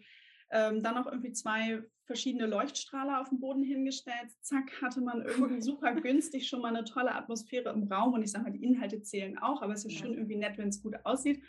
ähm, 0.50 0.82
dann 0.82 0.94
noch 0.94 1.06
irgendwie 1.06 1.32
zwei 1.32 1.82
verschiedene 2.04 2.46
Leuchtstrahler 2.46 3.20
auf 3.20 3.28
dem 3.30 3.40
Boden 3.40 3.62
hingestellt. 3.62 4.30
Zack, 4.40 4.80
hatte 4.80 5.00
man 5.00 5.22
irgendwie 5.22 5.60
super 5.60 5.94
günstig 5.94 6.48
schon 6.48 6.60
mal 6.60 6.74
eine 6.74 6.84
tolle 6.84 7.14
Atmosphäre 7.14 7.70
im 7.70 7.90
Raum. 7.92 8.14
Und 8.14 8.22
ich 8.22 8.30
sage 8.30 8.44
mal, 8.44 8.52
die 8.52 8.64
Inhalte 8.64 9.02
zählen 9.02 9.38
auch, 9.38 9.62
aber 9.62 9.72
es 9.72 9.84
ist 9.84 9.94
ja. 9.94 9.98
schon 10.00 10.14
irgendwie 10.14 10.36
nett, 10.36 10.56
wenn 10.58 10.68
es 10.68 10.82
gut 10.82 10.94
aussieht. 11.04 11.42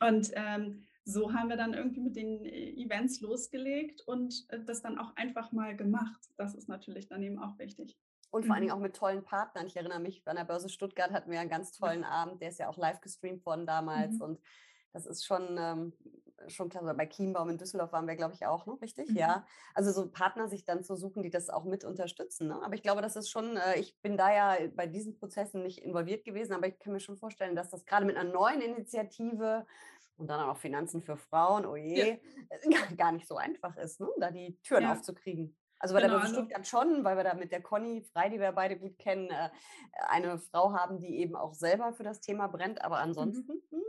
Und 0.00 0.30
ähm, 0.34 0.82
so 1.04 1.32
haben 1.32 1.48
wir 1.48 1.56
dann 1.56 1.74
irgendwie 1.74 2.00
mit 2.00 2.16
den 2.16 2.44
äh, 2.44 2.70
Events 2.74 3.20
losgelegt 3.20 4.02
und 4.06 4.44
äh, 4.48 4.60
das 4.64 4.82
dann 4.82 4.98
auch 4.98 5.14
einfach 5.16 5.52
mal 5.52 5.76
gemacht. 5.76 6.20
Das 6.36 6.54
ist 6.54 6.68
natürlich 6.68 7.08
dann 7.08 7.22
eben 7.22 7.38
auch 7.38 7.58
wichtig. 7.58 7.96
Und 8.30 8.46
vor 8.46 8.54
allen 8.54 8.62
Dingen 8.62 8.74
mhm. 8.74 8.78
auch 8.78 8.82
mit 8.82 8.96
tollen 8.96 9.22
Partnern. 9.22 9.66
Ich 9.66 9.76
erinnere 9.76 10.00
mich, 10.00 10.26
an 10.26 10.36
der 10.36 10.44
Börse 10.44 10.70
Stuttgart 10.70 11.10
hatten 11.10 11.30
wir 11.30 11.38
einen 11.38 11.50
ganz 11.50 11.72
tollen 11.72 12.04
Abend, 12.04 12.40
der 12.40 12.48
ist 12.48 12.58
ja 12.58 12.68
auch 12.68 12.78
live 12.78 13.00
gestreamt 13.00 13.44
worden 13.44 13.66
damals. 13.66 14.14
Mhm. 14.14 14.22
Und 14.22 14.40
das 14.92 15.06
ist 15.06 15.24
schon, 15.24 15.56
ähm, 15.58 15.92
schon 16.48 16.68
klar. 16.68 16.94
Bei 16.94 17.06
Kienbaum 17.06 17.48
in 17.48 17.58
Düsseldorf 17.58 17.92
waren 17.92 18.06
wir, 18.06 18.16
glaube 18.16 18.34
ich, 18.34 18.46
auch, 18.46 18.66
ne? 18.66 18.76
richtig? 18.80 19.10
Mhm. 19.10 19.16
Ja. 19.16 19.46
Also 19.74 19.92
so 19.92 20.10
Partner 20.10 20.48
sich 20.48 20.64
dann 20.64 20.82
zu 20.84 20.96
suchen, 20.96 21.22
die 21.22 21.30
das 21.30 21.50
auch 21.50 21.64
mit 21.64 21.84
unterstützen. 21.84 22.48
Ne? 22.48 22.62
Aber 22.62 22.74
ich 22.74 22.82
glaube, 22.82 23.02
das 23.02 23.16
ist 23.16 23.30
schon, 23.30 23.56
äh, 23.56 23.78
ich 23.78 24.00
bin 24.00 24.16
da 24.16 24.32
ja 24.32 24.68
bei 24.74 24.86
diesen 24.86 25.14
Prozessen 25.14 25.62
nicht 25.62 25.78
involviert 25.78 26.24
gewesen, 26.24 26.52
aber 26.52 26.68
ich 26.68 26.78
kann 26.78 26.92
mir 26.92 27.00
schon 27.00 27.16
vorstellen, 27.16 27.56
dass 27.56 27.70
das 27.70 27.84
gerade 27.84 28.06
mit 28.06 28.16
einer 28.16 28.30
neuen 28.30 28.60
Initiative 28.60 29.66
und 30.16 30.28
dann 30.28 30.40
auch 30.48 30.56
Finanzen 30.56 31.02
für 31.02 31.16
Frauen, 31.16 31.66
oh 31.66 31.76
je, 31.76 32.18
ja. 32.64 32.78
gar 32.96 33.12
nicht 33.12 33.26
so 33.26 33.36
einfach 33.36 33.76
ist, 33.76 34.00
ne? 34.00 34.08
da 34.18 34.30
die 34.30 34.58
Türen 34.62 34.84
ja. 34.84 34.92
aufzukriegen. 34.92 35.56
Also 35.82 35.96
bei 35.96 36.00
genau, 36.00 36.12
Börse 36.12 36.26
also 36.28 36.36
Stuttgart 36.36 36.66
schon, 36.66 37.02
weil 37.02 37.16
wir 37.16 37.24
da 37.24 37.34
mit 37.34 37.50
der 37.50 37.60
Conny 37.60 38.02
Frei, 38.12 38.28
die 38.28 38.38
wir 38.38 38.52
beide 38.52 38.78
gut 38.78 38.98
kennen, 38.98 39.30
äh, 39.30 39.48
eine 40.08 40.38
Frau 40.38 40.72
haben, 40.72 41.00
die 41.00 41.18
eben 41.18 41.34
auch 41.34 41.54
selber 41.54 41.92
für 41.92 42.04
das 42.04 42.20
Thema 42.20 42.46
brennt. 42.46 42.84
Aber 42.84 42.98
mhm. 42.98 43.02
ansonsten, 43.02 43.52
mhm. 43.70 43.82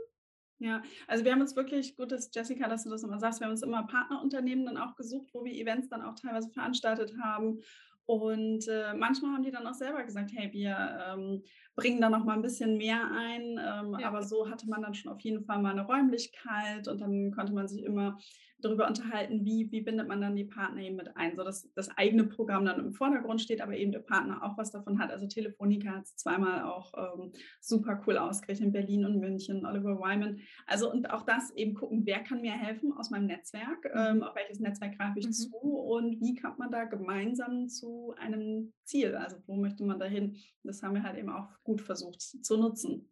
Ja, 0.63 0.82
also 1.08 1.25
wir 1.25 1.34
haben 1.34 1.41
uns 1.41 1.58
wirklich, 1.58 1.98
gut, 1.98 2.13
dass 2.13 2.34
Jessica, 2.34 2.70
dass 2.70 2.86
du 2.86 2.89
das 2.89 3.03
immer 3.03 3.20
sagst, 3.20 3.41
wir 3.41 3.48
haben 3.48 3.51
uns 3.51 3.63
immer 3.63 3.86
Partnerunternehmen 3.86 4.65
dann 4.65 4.77
auch 4.77 4.96
gesucht, 4.96 5.27
wo 5.34 5.43
wir 5.43 5.51
Events 5.51 5.89
dann 5.89 6.01
auch 6.01 6.15
teilweise 6.15 6.50
veranstaltet 6.51 7.13
haben. 7.22 7.60
Und 8.05 8.65
äh, 8.70 8.93
manchmal 8.93 9.34
haben 9.34 9.43
die 9.43 9.51
dann 9.51 9.67
auch 9.67 9.74
selber 9.74 10.03
gesagt, 10.03 10.32
hey, 10.34 10.53
wir 10.53 10.75
ähm, 11.05 11.43
bringen 11.75 12.00
da 12.00 12.10
noch 12.10 12.24
mal 12.24 12.36
ein 12.36 12.41
bisschen 12.41 12.77
mehr 12.77 13.12
ein. 13.12 13.60
Ähm, 13.60 13.98
ja. 14.00 14.08
Aber 14.08 14.24
so 14.24 14.50
hatte 14.50 14.70
man 14.70 14.82
dann 14.82 14.93
schon 14.93 15.12
auf 15.12 15.20
jeden 15.20 15.43
Fall 15.43 15.62
mal 15.62 15.72
eine 15.72 15.86
Räumlichkeit 15.86 16.88
und 16.88 17.01
dann 17.01 17.32
konnte 17.32 17.51
man 17.51 17.67
sich 17.67 17.84
immer 17.84 18.17
darüber 18.63 18.88
unterhalten, 18.88 19.46
wie, 19.46 19.72
wie 19.72 19.82
bindet 19.82 20.08
man 20.08 20.22
dann 20.22 20.36
die 20.36 20.46
Partner 20.46 20.82
eben 20.82 20.96
mit 20.96 21.15
ein, 21.15 21.36
so 21.36 21.43
dass 21.43 21.72
das 21.74 21.89
eigene 21.98 22.24
Programm 22.25 22.65
dann 22.65 22.79
im 22.79 22.93
Vordergrund 22.93 23.41
steht, 23.41 23.62
aber 23.62 23.75
eben 23.75 23.91
der 23.91 24.00
Partner 24.00 24.43
auch 24.43 24.58
was 24.58 24.72
davon 24.72 25.00
hat. 25.00 25.12
Also 25.12 25.27
Telefonica 25.27 25.89
hat 25.89 26.05
es 26.05 26.15
zweimal 26.15 26.63
auch 26.63 26.93
ähm, 26.98 27.34
super 27.60 28.01
cool 28.08 28.17
ausgerichtet 28.17 28.67
in 28.67 28.72
Berlin 28.72 29.05
und 29.05 29.20
München, 29.20 29.65
Oliver 29.65 30.00
Wyman. 30.00 30.39
Also 30.65 30.91
und 30.91 31.10
auch 31.10 31.24
das 31.24 31.51
eben 31.51 31.74
gucken, 31.74 32.05
wer 32.05 32.20
kann 32.20 32.41
mir 32.41 32.53
helfen 32.53 32.93
aus 32.93 33.10
meinem 33.10 33.25
Netzwerk, 33.25 33.89
ähm, 33.93 34.17
mhm. 34.17 34.24
auf 34.24 34.36
welches 34.36 34.60
Netzwerk 34.60 34.98
greife 34.98 35.20
ich 35.20 35.27
mhm. 35.27 35.32
zu 35.32 35.58
und 35.58 36.22
wie 36.22 36.36
kommt 36.36 36.60
man 36.60 36.72
da 36.72 36.86
gemeinsam 36.86 37.67
zu 37.67 38.13
einem 38.17 38.74
Ziel, 38.86 39.15
also 39.15 39.38
wo 39.48 39.55
möchte 39.55 39.84
man 39.84 40.00
dahin. 40.00 40.38
Das 40.63 40.82
haben 40.82 40.96
wir 40.96 41.03
halt 41.03 41.17
eben 41.17 41.29
auch 41.29 41.50
gut 41.63 41.82
versucht 41.82 42.22
zu 42.22 42.58
nutzen. 42.58 43.10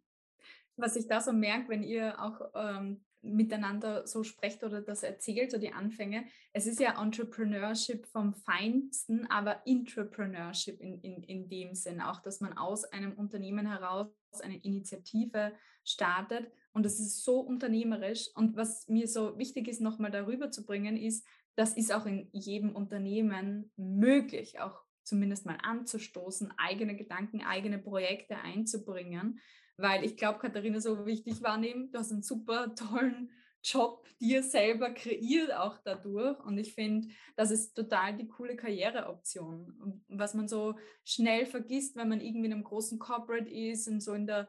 Was 0.76 0.96
ich 0.96 1.06
da 1.06 1.20
so 1.20 1.32
merke, 1.32 1.68
wenn 1.68 1.82
ihr 1.82 2.20
auch 2.20 2.40
ähm, 2.54 3.04
miteinander 3.22 4.06
so 4.06 4.24
sprecht 4.24 4.64
oder 4.64 4.82
das 4.82 5.02
erzählt, 5.02 5.50
so 5.50 5.58
die 5.58 5.72
Anfänge. 5.72 6.24
Es 6.52 6.66
ist 6.66 6.80
ja 6.80 7.00
Entrepreneurship 7.00 8.06
vom 8.06 8.34
Feinsten, 8.34 9.26
aber 9.30 9.66
Intrapreneurship 9.66 10.80
in, 10.80 11.00
in, 11.00 11.22
in 11.22 11.48
dem 11.48 11.74
Sinn 11.74 12.00
auch, 12.00 12.20
dass 12.20 12.40
man 12.40 12.58
aus 12.58 12.84
einem 12.84 13.12
Unternehmen 13.12 13.66
heraus 13.66 14.08
eine 14.42 14.58
Initiative 14.58 15.52
startet 15.84 16.50
und 16.72 16.84
das 16.84 16.98
ist 16.98 17.24
so 17.24 17.40
unternehmerisch. 17.40 18.30
Und 18.34 18.56
was 18.56 18.88
mir 18.88 19.06
so 19.06 19.38
wichtig 19.38 19.68
ist, 19.68 19.80
nochmal 19.80 20.10
darüber 20.10 20.50
zu 20.50 20.64
bringen, 20.64 20.96
ist, 20.96 21.26
das 21.54 21.76
ist 21.76 21.92
auch 21.92 22.06
in 22.06 22.28
jedem 22.32 22.74
Unternehmen 22.74 23.70
möglich, 23.76 24.60
auch 24.60 24.82
zumindest 25.04 25.44
mal 25.44 25.58
anzustoßen, 25.62 26.52
eigene 26.56 26.96
Gedanken, 26.96 27.42
eigene 27.42 27.78
Projekte 27.78 28.38
einzubringen 28.38 29.40
weil 29.82 30.04
ich 30.04 30.16
glaube, 30.16 30.38
Katharina, 30.38 30.80
so 30.80 31.04
wichtig 31.04 31.42
wahrnehmen, 31.42 31.90
du 31.90 31.98
hast 31.98 32.12
einen 32.12 32.22
super 32.22 32.74
tollen 32.74 33.30
Job 33.64 34.06
dir 34.20 34.42
selber 34.42 34.90
kreiert 34.90 35.52
auch 35.52 35.78
dadurch 35.84 36.38
und 36.44 36.58
ich 36.58 36.74
finde, 36.74 37.08
das 37.36 37.50
ist 37.50 37.74
total 37.74 38.16
die 38.16 38.26
coole 38.26 38.56
Karriereoption, 38.56 40.04
was 40.08 40.34
man 40.34 40.48
so 40.48 40.76
schnell 41.04 41.46
vergisst, 41.46 41.96
wenn 41.96 42.08
man 42.08 42.20
irgendwie 42.20 42.46
in 42.46 42.52
einem 42.52 42.64
großen 42.64 42.98
Corporate 42.98 43.48
ist 43.48 43.88
und 43.88 44.00
so 44.00 44.14
in 44.14 44.26
der 44.26 44.48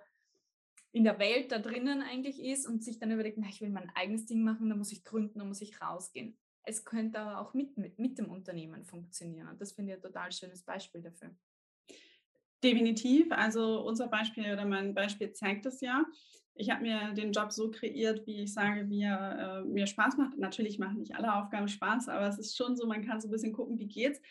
in 0.96 1.04
der 1.04 1.18
Welt 1.18 1.52
da 1.52 1.58
drinnen 1.58 2.04
eigentlich 2.04 2.40
ist 2.40 2.68
und 2.68 2.84
sich 2.84 3.00
dann 3.00 3.10
überlegt, 3.10 3.40
na, 3.40 3.48
ich 3.50 3.62
will 3.62 3.72
mein 3.72 3.90
eigenes 3.96 4.28
Ding 4.28 4.44
machen, 4.44 4.70
da 4.70 4.76
muss 4.76 4.92
ich 4.92 5.04
gründen, 5.04 5.40
da 5.40 5.46
muss 5.46 5.62
ich 5.62 5.82
rausgehen. 5.82 6.38
Es 6.62 6.86
könnte 6.86 7.20
aber 7.20 7.42
auch 7.42 7.56
mit, 7.56 7.78
mit, 7.78 7.98
mit 7.98 8.20
dem 8.20 8.30
Unternehmen 8.30 8.86
funktionieren 8.86 9.48
und 9.48 9.60
das 9.60 9.72
finde 9.72 9.92
ich 9.92 9.98
ein 9.98 10.04
total 10.04 10.32
schönes 10.32 10.62
Beispiel 10.64 11.02
dafür. 11.02 11.36
Definitiv. 12.64 13.32
Also 13.32 13.82
unser 13.86 14.08
Beispiel 14.08 14.54
oder 14.54 14.66
mein 14.66 14.94
Beispiel 14.94 15.34
zeigt 15.34 15.66
es 15.66 15.82
ja. 15.82 16.06
Ich 16.56 16.70
habe 16.70 16.84
mir 16.84 17.14
den 17.14 17.32
Job 17.32 17.52
so 17.52 17.72
kreiert, 17.72 18.26
wie 18.26 18.44
ich 18.44 18.54
sage, 18.54 18.88
wie 18.90 19.02
er 19.02 19.64
äh, 19.64 19.64
mir 19.66 19.88
Spaß 19.88 20.18
macht. 20.18 20.38
Natürlich 20.38 20.80
machen 20.80 21.00
nicht 21.00 21.16
alle 21.16 21.34
Aufgaben 21.36 21.68
Spaß, 21.68 22.10
aber 22.10 22.28
es 22.28 22.38
ist 22.38 22.56
schon 22.56 22.76
so, 22.78 22.86
man 22.86 23.04
kann 23.04 23.20
so 23.20 23.28
ein 23.28 23.32
bisschen 23.32 23.54
gucken, 23.54 23.80
wie 23.80 23.88
geht's. 23.88 24.22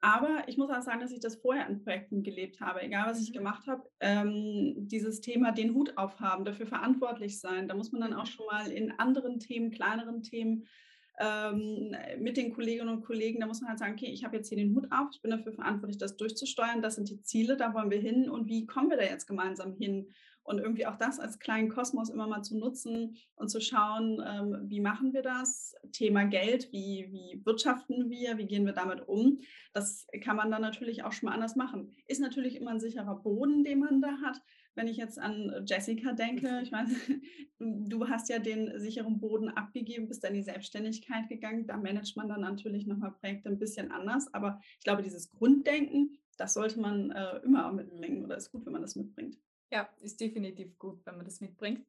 Aber 0.00 0.44
ich 0.46 0.56
muss 0.56 0.70
auch 0.70 0.82
sagen, 0.82 1.00
dass 1.00 1.12
ich 1.12 1.20
das 1.20 1.36
vorher 1.36 1.66
in 1.68 1.82
Projekten 1.82 2.22
gelebt 2.22 2.60
habe, 2.60 2.82
egal 2.82 3.06
was 3.06 3.22
ich 3.22 3.30
mhm. 3.30 3.38
gemacht 3.38 3.66
habe. 3.66 3.88
Ähm, 4.00 4.74
dieses 4.76 5.20
Thema 5.20 5.52
den 5.52 5.74
Hut 5.74 5.96
aufhaben, 5.96 6.44
dafür 6.44 6.66
verantwortlich 6.66 7.40
sein. 7.40 7.68
Da 7.68 7.74
muss 7.74 7.92
man 7.92 8.00
dann 8.00 8.14
auch 8.14 8.26
schon 8.26 8.46
mal 8.46 8.70
in 8.70 8.92
anderen 8.98 9.38
Themen, 9.38 9.70
kleineren 9.70 10.22
Themen 10.22 10.66
ähm, 11.18 11.94
mit 12.18 12.36
den 12.36 12.52
Kolleginnen 12.52 12.88
und 12.88 13.04
Kollegen, 13.04 13.40
da 13.40 13.46
muss 13.46 13.60
man 13.60 13.70
halt 13.70 13.78
sagen, 13.78 13.94
okay, 13.94 14.10
ich 14.10 14.24
habe 14.24 14.36
jetzt 14.36 14.48
hier 14.48 14.58
den 14.58 14.74
Hut 14.74 14.86
auf, 14.90 15.08
ich 15.12 15.22
bin 15.22 15.30
dafür 15.30 15.52
verantwortlich, 15.52 15.98
das 15.98 16.16
durchzusteuern, 16.16 16.82
das 16.82 16.96
sind 16.96 17.08
die 17.08 17.22
Ziele, 17.22 17.56
da 17.56 17.72
wollen 17.74 17.90
wir 17.90 18.00
hin 18.00 18.28
und 18.28 18.48
wie 18.48 18.66
kommen 18.66 18.90
wir 18.90 18.96
da 18.96 19.04
jetzt 19.04 19.26
gemeinsam 19.26 19.72
hin? 19.74 20.08
Und 20.42 20.60
irgendwie 20.60 20.86
auch 20.86 20.96
das 20.96 21.18
als 21.18 21.40
kleinen 21.40 21.68
Kosmos 21.68 22.08
immer 22.08 22.28
mal 22.28 22.42
zu 22.42 22.56
nutzen 22.56 23.16
und 23.34 23.48
zu 23.48 23.60
schauen, 23.60 24.22
ähm, 24.24 24.70
wie 24.70 24.80
machen 24.80 25.12
wir 25.12 25.22
das? 25.22 25.74
Thema 25.90 26.24
Geld, 26.24 26.70
wie, 26.70 27.08
wie 27.10 27.44
wirtschaften 27.44 28.10
wir, 28.10 28.38
wie 28.38 28.46
gehen 28.46 28.64
wir 28.64 28.72
damit 28.72 29.08
um? 29.08 29.40
Das 29.72 30.06
kann 30.22 30.36
man 30.36 30.52
dann 30.52 30.62
natürlich 30.62 31.02
auch 31.02 31.10
schon 31.10 31.28
mal 31.28 31.34
anders 31.34 31.56
machen. 31.56 31.96
Ist 32.06 32.20
natürlich 32.20 32.54
immer 32.54 32.70
ein 32.70 32.78
sicherer 32.78 33.16
Boden, 33.16 33.64
den 33.64 33.80
man 33.80 34.00
da 34.00 34.20
hat 34.22 34.40
wenn 34.76 34.88
ich 34.88 34.98
jetzt 34.98 35.18
an 35.18 35.64
Jessica 35.66 36.12
denke, 36.12 36.60
ich 36.62 36.70
meine, 36.70 36.90
du 37.58 38.08
hast 38.08 38.28
ja 38.28 38.38
den 38.38 38.78
sicheren 38.78 39.18
Boden 39.18 39.48
abgegeben, 39.48 40.06
bist 40.06 40.22
dann 40.22 40.32
in 40.32 40.36
die 40.36 40.42
Selbstständigkeit 40.42 41.28
gegangen. 41.28 41.66
Da 41.66 41.76
managt 41.76 42.16
man 42.16 42.28
dann 42.28 42.42
natürlich 42.42 42.86
nochmal 42.86 43.12
Projekte 43.12 43.48
ein 43.48 43.58
bisschen 43.58 43.90
anders. 43.90 44.32
Aber 44.34 44.60
ich 44.78 44.84
glaube, 44.84 45.02
dieses 45.02 45.30
Grunddenken, 45.30 46.18
das 46.36 46.54
sollte 46.54 46.78
man 46.78 47.10
äh, 47.10 47.38
immer 47.38 47.72
mitbringen 47.72 48.24
oder 48.24 48.36
ist 48.36 48.52
gut, 48.52 48.66
wenn 48.66 48.74
man 48.74 48.82
das 48.82 48.96
mitbringt. 48.96 49.38
Ja, 49.72 49.88
ist 50.00 50.20
definitiv 50.20 50.78
gut, 50.78 51.04
wenn 51.06 51.16
man 51.16 51.24
das 51.24 51.40
mitbringt. 51.40 51.84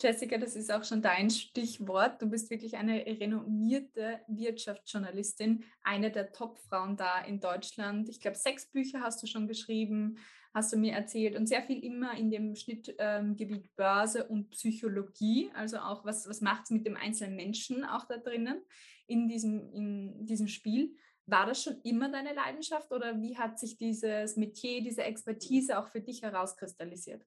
Jessica, 0.00 0.36
das 0.36 0.56
ist 0.56 0.70
auch 0.70 0.84
schon 0.84 1.00
dein 1.00 1.30
Stichwort. 1.30 2.20
Du 2.20 2.26
bist 2.28 2.50
wirklich 2.50 2.76
eine 2.76 3.04
renommierte 3.06 4.20
Wirtschaftsjournalistin, 4.28 5.64
eine 5.82 6.10
der 6.10 6.32
Top-Frauen 6.32 6.96
da 6.96 7.22
in 7.22 7.40
Deutschland. 7.40 8.10
Ich 8.10 8.20
glaube, 8.20 8.36
sechs 8.36 8.66
Bücher 8.66 9.00
hast 9.00 9.22
du 9.22 9.26
schon 9.26 9.48
geschrieben, 9.48 10.18
hast 10.56 10.72
du 10.72 10.78
mir 10.78 10.94
erzählt 10.94 11.36
und 11.36 11.46
sehr 11.46 11.62
viel 11.62 11.84
immer 11.84 12.16
in 12.16 12.30
dem 12.30 12.56
Schnittgebiet 12.56 12.96
ähm, 12.98 13.70
Börse 13.76 14.26
und 14.26 14.48
Psychologie, 14.52 15.50
also 15.52 15.76
auch 15.76 16.06
was, 16.06 16.26
was 16.30 16.40
macht 16.40 16.64
es 16.64 16.70
mit 16.70 16.86
dem 16.86 16.96
einzelnen 16.96 17.36
Menschen 17.36 17.84
auch 17.84 18.06
da 18.06 18.16
drinnen 18.16 18.62
in 19.06 19.28
diesem, 19.28 19.70
in 19.74 20.24
diesem 20.24 20.48
Spiel. 20.48 20.96
War 21.26 21.44
das 21.44 21.62
schon 21.62 21.78
immer 21.82 22.10
deine 22.10 22.32
Leidenschaft 22.32 22.90
oder 22.90 23.20
wie 23.20 23.36
hat 23.36 23.58
sich 23.58 23.76
dieses 23.76 24.36
Metier, 24.38 24.80
diese 24.80 25.02
Expertise 25.02 25.78
auch 25.78 25.88
für 25.88 26.00
dich 26.00 26.22
herauskristallisiert? 26.22 27.22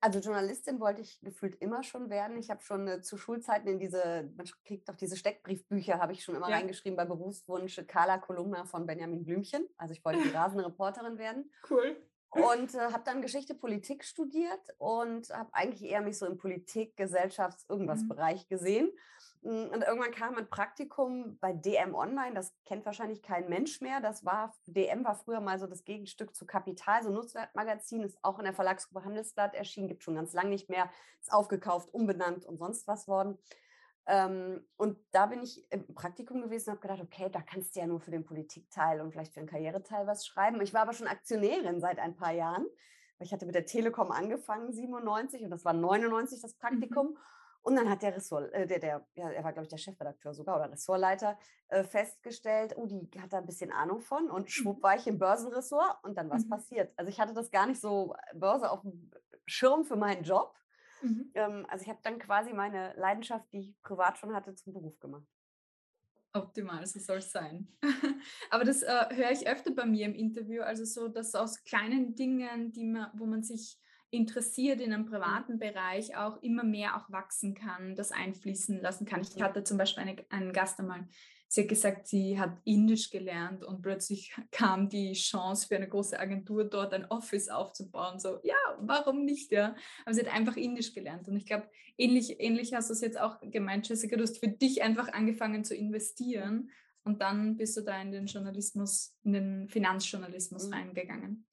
Also 0.00 0.20
Journalistin 0.20 0.80
wollte 0.80 1.02
ich 1.02 1.20
gefühlt 1.20 1.56
immer 1.60 1.82
schon 1.82 2.08
werden. 2.08 2.38
Ich 2.38 2.48
habe 2.48 2.62
schon 2.62 2.88
äh, 2.88 3.02
zu 3.02 3.18
Schulzeiten 3.18 3.68
in 3.68 3.78
diese, 3.78 4.30
man 4.36 4.46
kriegt 4.64 4.88
doch 4.88 4.96
diese 4.96 5.18
Steckbriefbücher, 5.18 5.98
habe 5.98 6.12
ich 6.14 6.24
schon 6.24 6.34
immer 6.34 6.48
ja. 6.48 6.56
reingeschrieben 6.56 6.96
bei 6.96 7.04
Berufswunsch 7.04 7.82
Carla 7.86 8.16
Kolumna 8.16 8.64
von 8.64 8.86
Benjamin 8.86 9.22
Blümchen. 9.22 9.66
Also 9.76 9.92
ich 9.92 10.02
wollte 10.02 10.22
die 10.22 10.28
rasende 10.34 10.64
Reporterin 10.64 11.18
werden. 11.18 11.50
Cool 11.68 11.94
und 12.34 12.74
äh, 12.74 12.78
habe 12.78 13.02
dann 13.04 13.22
Geschichte 13.22 13.54
Politik 13.54 14.04
studiert 14.04 14.60
und 14.78 15.30
habe 15.30 15.50
eigentlich 15.52 15.88
eher 15.90 16.02
mich 16.02 16.18
so 16.18 16.26
im 16.26 16.36
Politik, 16.36 16.96
Gesellschafts-, 16.96 17.66
irgendwas 17.68 18.02
mhm. 18.02 18.08
Bereich 18.08 18.48
gesehen. 18.48 18.90
Hm, 19.42 19.70
und 19.72 19.82
irgendwann 19.82 20.10
kam 20.10 20.36
ein 20.36 20.48
Praktikum 20.48 21.38
bei 21.38 21.52
DM 21.52 21.94
Online, 21.94 22.34
das 22.34 22.52
kennt 22.64 22.84
wahrscheinlich 22.86 23.22
kein 23.22 23.48
Mensch 23.48 23.80
mehr. 23.80 24.00
Das 24.00 24.24
war, 24.24 24.54
DM 24.66 25.04
war 25.04 25.14
früher 25.14 25.40
mal 25.40 25.58
so 25.58 25.66
das 25.66 25.84
Gegenstück 25.84 26.34
zu 26.34 26.46
Kapital, 26.46 27.02
so 27.02 27.10
ein 27.10 27.14
Nutzwertmagazin, 27.14 28.02
ist 28.02 28.18
auch 28.22 28.38
in 28.38 28.44
der 28.44 28.54
Verlagsgruppe 28.54 29.04
Handelsblatt 29.04 29.54
erschienen, 29.54 29.88
gibt 29.88 30.02
schon 30.02 30.16
ganz 30.16 30.32
lange 30.32 30.50
nicht 30.50 30.68
mehr, 30.68 30.90
ist 31.20 31.32
aufgekauft, 31.32 31.92
umbenannt 31.92 32.46
und 32.46 32.58
sonst 32.58 32.88
was 32.88 33.06
worden. 33.06 33.38
Ähm, 34.06 34.66
und 34.76 34.98
da 35.12 35.26
bin 35.26 35.42
ich 35.42 35.66
im 35.70 35.94
Praktikum 35.94 36.42
gewesen 36.42 36.70
und 36.70 36.76
habe 36.76 36.88
gedacht, 36.88 37.02
okay, 37.02 37.30
da 37.30 37.40
kannst 37.40 37.74
du 37.74 37.80
ja 37.80 37.86
nur 37.86 38.00
für 38.00 38.10
den 38.10 38.24
Politikteil 38.24 39.00
und 39.00 39.12
vielleicht 39.12 39.32
für 39.32 39.40
den 39.40 39.48
Karriereteil 39.48 40.06
was 40.06 40.26
schreiben. 40.26 40.60
Ich 40.60 40.74
war 40.74 40.82
aber 40.82 40.92
schon 40.92 41.06
Aktionärin 41.06 41.80
seit 41.80 41.98
ein 41.98 42.14
paar 42.14 42.32
Jahren. 42.32 42.66
Ich 43.20 43.32
hatte 43.32 43.46
mit 43.46 43.54
der 43.54 43.64
Telekom 43.66 44.10
angefangen, 44.10 44.72
97, 44.72 45.42
und 45.44 45.50
das 45.50 45.64
war 45.64 45.72
99 45.72 46.40
das 46.42 46.54
mhm. 46.54 46.58
Praktikum. 46.58 47.06
Mhm. 47.08 47.18
Und 47.62 47.76
dann 47.76 47.88
hat 47.88 48.02
der 48.02 48.14
Ressort, 48.14 48.52
äh, 48.52 48.66
der, 48.66 48.78
der, 48.78 49.06
ja, 49.14 49.30
er 49.30 49.42
war, 49.42 49.52
glaube 49.54 49.64
ich, 49.64 49.70
der 49.70 49.78
Chefredakteur 49.78 50.34
sogar 50.34 50.56
oder 50.56 50.70
Ressortleiter, 50.70 51.38
äh, 51.68 51.82
festgestellt, 51.82 52.74
oh, 52.76 52.84
die 52.86 53.08
hat 53.18 53.32
da 53.32 53.38
ein 53.38 53.46
bisschen 53.46 53.72
Ahnung 53.72 54.00
von. 54.00 54.30
Und 54.30 54.50
schwupp 54.50 54.78
mhm. 54.78 54.82
war 54.82 54.96
ich 54.96 55.06
im 55.06 55.18
Börsenressort 55.18 55.96
und 56.02 56.18
dann 56.18 56.28
was 56.28 56.44
mhm. 56.44 56.50
passiert. 56.50 56.92
Also 56.96 57.08
ich 57.08 57.18
hatte 57.18 57.32
das 57.32 57.50
gar 57.50 57.66
nicht 57.66 57.80
so 57.80 58.14
äh, 58.14 58.36
Börse 58.36 58.70
auf 58.70 58.82
dem 58.82 59.10
Schirm 59.46 59.84
für 59.84 59.96
meinen 59.96 60.24
Job. 60.24 60.54
Mhm. 61.04 61.30
Ähm, 61.34 61.66
also 61.68 61.82
ich 61.82 61.88
habe 61.88 62.00
dann 62.02 62.18
quasi 62.18 62.52
meine 62.52 62.94
Leidenschaft, 62.96 63.52
die 63.52 63.58
ich 63.58 63.82
privat 63.82 64.18
schon 64.18 64.34
hatte, 64.34 64.54
zum 64.54 64.72
Beruf 64.72 64.98
gemacht. 65.00 65.26
Optimal, 66.32 66.84
so 66.86 66.98
soll 66.98 67.18
es 67.18 67.30
sein. 67.30 67.68
Aber 68.50 68.64
das 68.64 68.82
äh, 68.82 69.06
höre 69.10 69.30
ich 69.30 69.46
öfter 69.46 69.70
bei 69.70 69.86
mir 69.86 70.06
im 70.06 70.14
Interview, 70.14 70.62
also 70.62 70.84
so, 70.84 71.08
dass 71.08 71.34
aus 71.34 71.62
kleinen 71.62 72.16
Dingen, 72.16 72.72
die 72.72 72.84
man, 72.84 73.10
wo 73.14 73.26
man 73.26 73.42
sich 73.42 73.78
interessiert 74.10 74.80
in 74.80 74.92
einem 74.92 75.04
mhm. 75.04 75.10
privaten 75.10 75.58
Bereich 75.58 76.16
auch 76.16 76.42
immer 76.42 76.64
mehr 76.64 76.96
auch 76.96 77.10
wachsen 77.10 77.54
kann, 77.54 77.94
das 77.94 78.12
einfließen 78.12 78.80
lassen 78.80 79.06
kann. 79.06 79.20
Ich 79.20 79.40
hatte 79.42 79.64
zum 79.64 79.76
Beispiel 79.76 80.02
eine, 80.02 80.16
einen 80.30 80.52
Gast 80.52 80.80
einmal, 80.80 81.06
sie 81.54 81.62
hat 81.62 81.68
gesagt, 81.68 82.08
sie 82.08 82.38
hat 82.38 82.58
Indisch 82.64 83.10
gelernt 83.10 83.64
und 83.64 83.80
plötzlich 83.80 84.34
kam 84.50 84.88
die 84.88 85.12
Chance 85.12 85.68
für 85.68 85.76
eine 85.76 85.88
große 85.88 86.18
Agentur 86.18 86.64
dort 86.64 86.92
ein 86.92 87.04
Office 87.06 87.48
aufzubauen. 87.48 88.18
So, 88.18 88.40
ja, 88.42 88.56
warum 88.80 89.24
nicht, 89.24 89.52
ja? 89.52 89.76
Aber 90.04 90.14
sie 90.14 90.22
hat 90.22 90.34
einfach 90.34 90.56
Indisch 90.56 90.92
gelernt 90.92 91.28
und 91.28 91.36
ich 91.36 91.46
glaube, 91.46 91.68
ähnlich, 91.96 92.40
ähnlich 92.40 92.74
hast 92.74 92.90
du 92.90 92.94
es 92.94 93.00
jetzt 93.00 93.20
auch 93.20 93.40
gemeint, 93.40 93.88
Jessica, 93.88 94.16
du 94.16 94.24
hast 94.24 94.38
für 94.38 94.48
dich 94.48 94.82
einfach 94.82 95.12
angefangen 95.12 95.62
zu 95.62 95.76
investieren 95.76 96.70
und 97.04 97.22
dann 97.22 97.56
bist 97.56 97.76
du 97.76 97.82
da 97.82 98.02
in 98.02 98.10
den 98.10 98.26
Journalismus, 98.26 99.14
in 99.22 99.32
den 99.34 99.68
Finanzjournalismus 99.68 100.66
mhm. 100.66 100.72
reingegangen. 100.74 101.46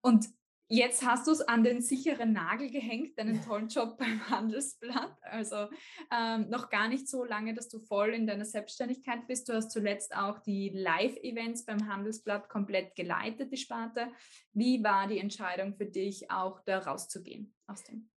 Und 0.00 0.28
Jetzt 0.74 1.04
hast 1.04 1.26
du 1.26 1.32
es 1.32 1.42
an 1.42 1.64
den 1.64 1.82
sicheren 1.82 2.32
Nagel 2.32 2.70
gehängt, 2.70 3.18
deinen 3.18 3.44
tollen 3.44 3.68
Job 3.68 3.98
beim 3.98 4.26
Handelsblatt. 4.30 5.18
Also 5.20 5.68
ähm, 6.10 6.48
noch 6.48 6.70
gar 6.70 6.88
nicht 6.88 7.10
so 7.10 7.24
lange, 7.24 7.52
dass 7.52 7.68
du 7.68 7.78
voll 7.78 8.14
in 8.14 8.26
deiner 8.26 8.46
Selbstständigkeit 8.46 9.26
bist. 9.26 9.50
Du 9.50 9.52
hast 9.52 9.70
zuletzt 9.70 10.16
auch 10.16 10.38
die 10.38 10.70
Live-Events 10.70 11.66
beim 11.66 11.86
Handelsblatt 11.88 12.48
komplett 12.48 12.94
geleitet, 12.96 13.52
die 13.52 13.58
Sparte. 13.58 14.08
Wie 14.54 14.82
war 14.82 15.08
die 15.08 15.18
Entscheidung 15.18 15.74
für 15.74 15.84
dich, 15.84 16.30
auch 16.30 16.60
da 16.60 16.78
rauszugehen 16.78 17.54
aus 17.66 17.84
dem? 17.84 18.08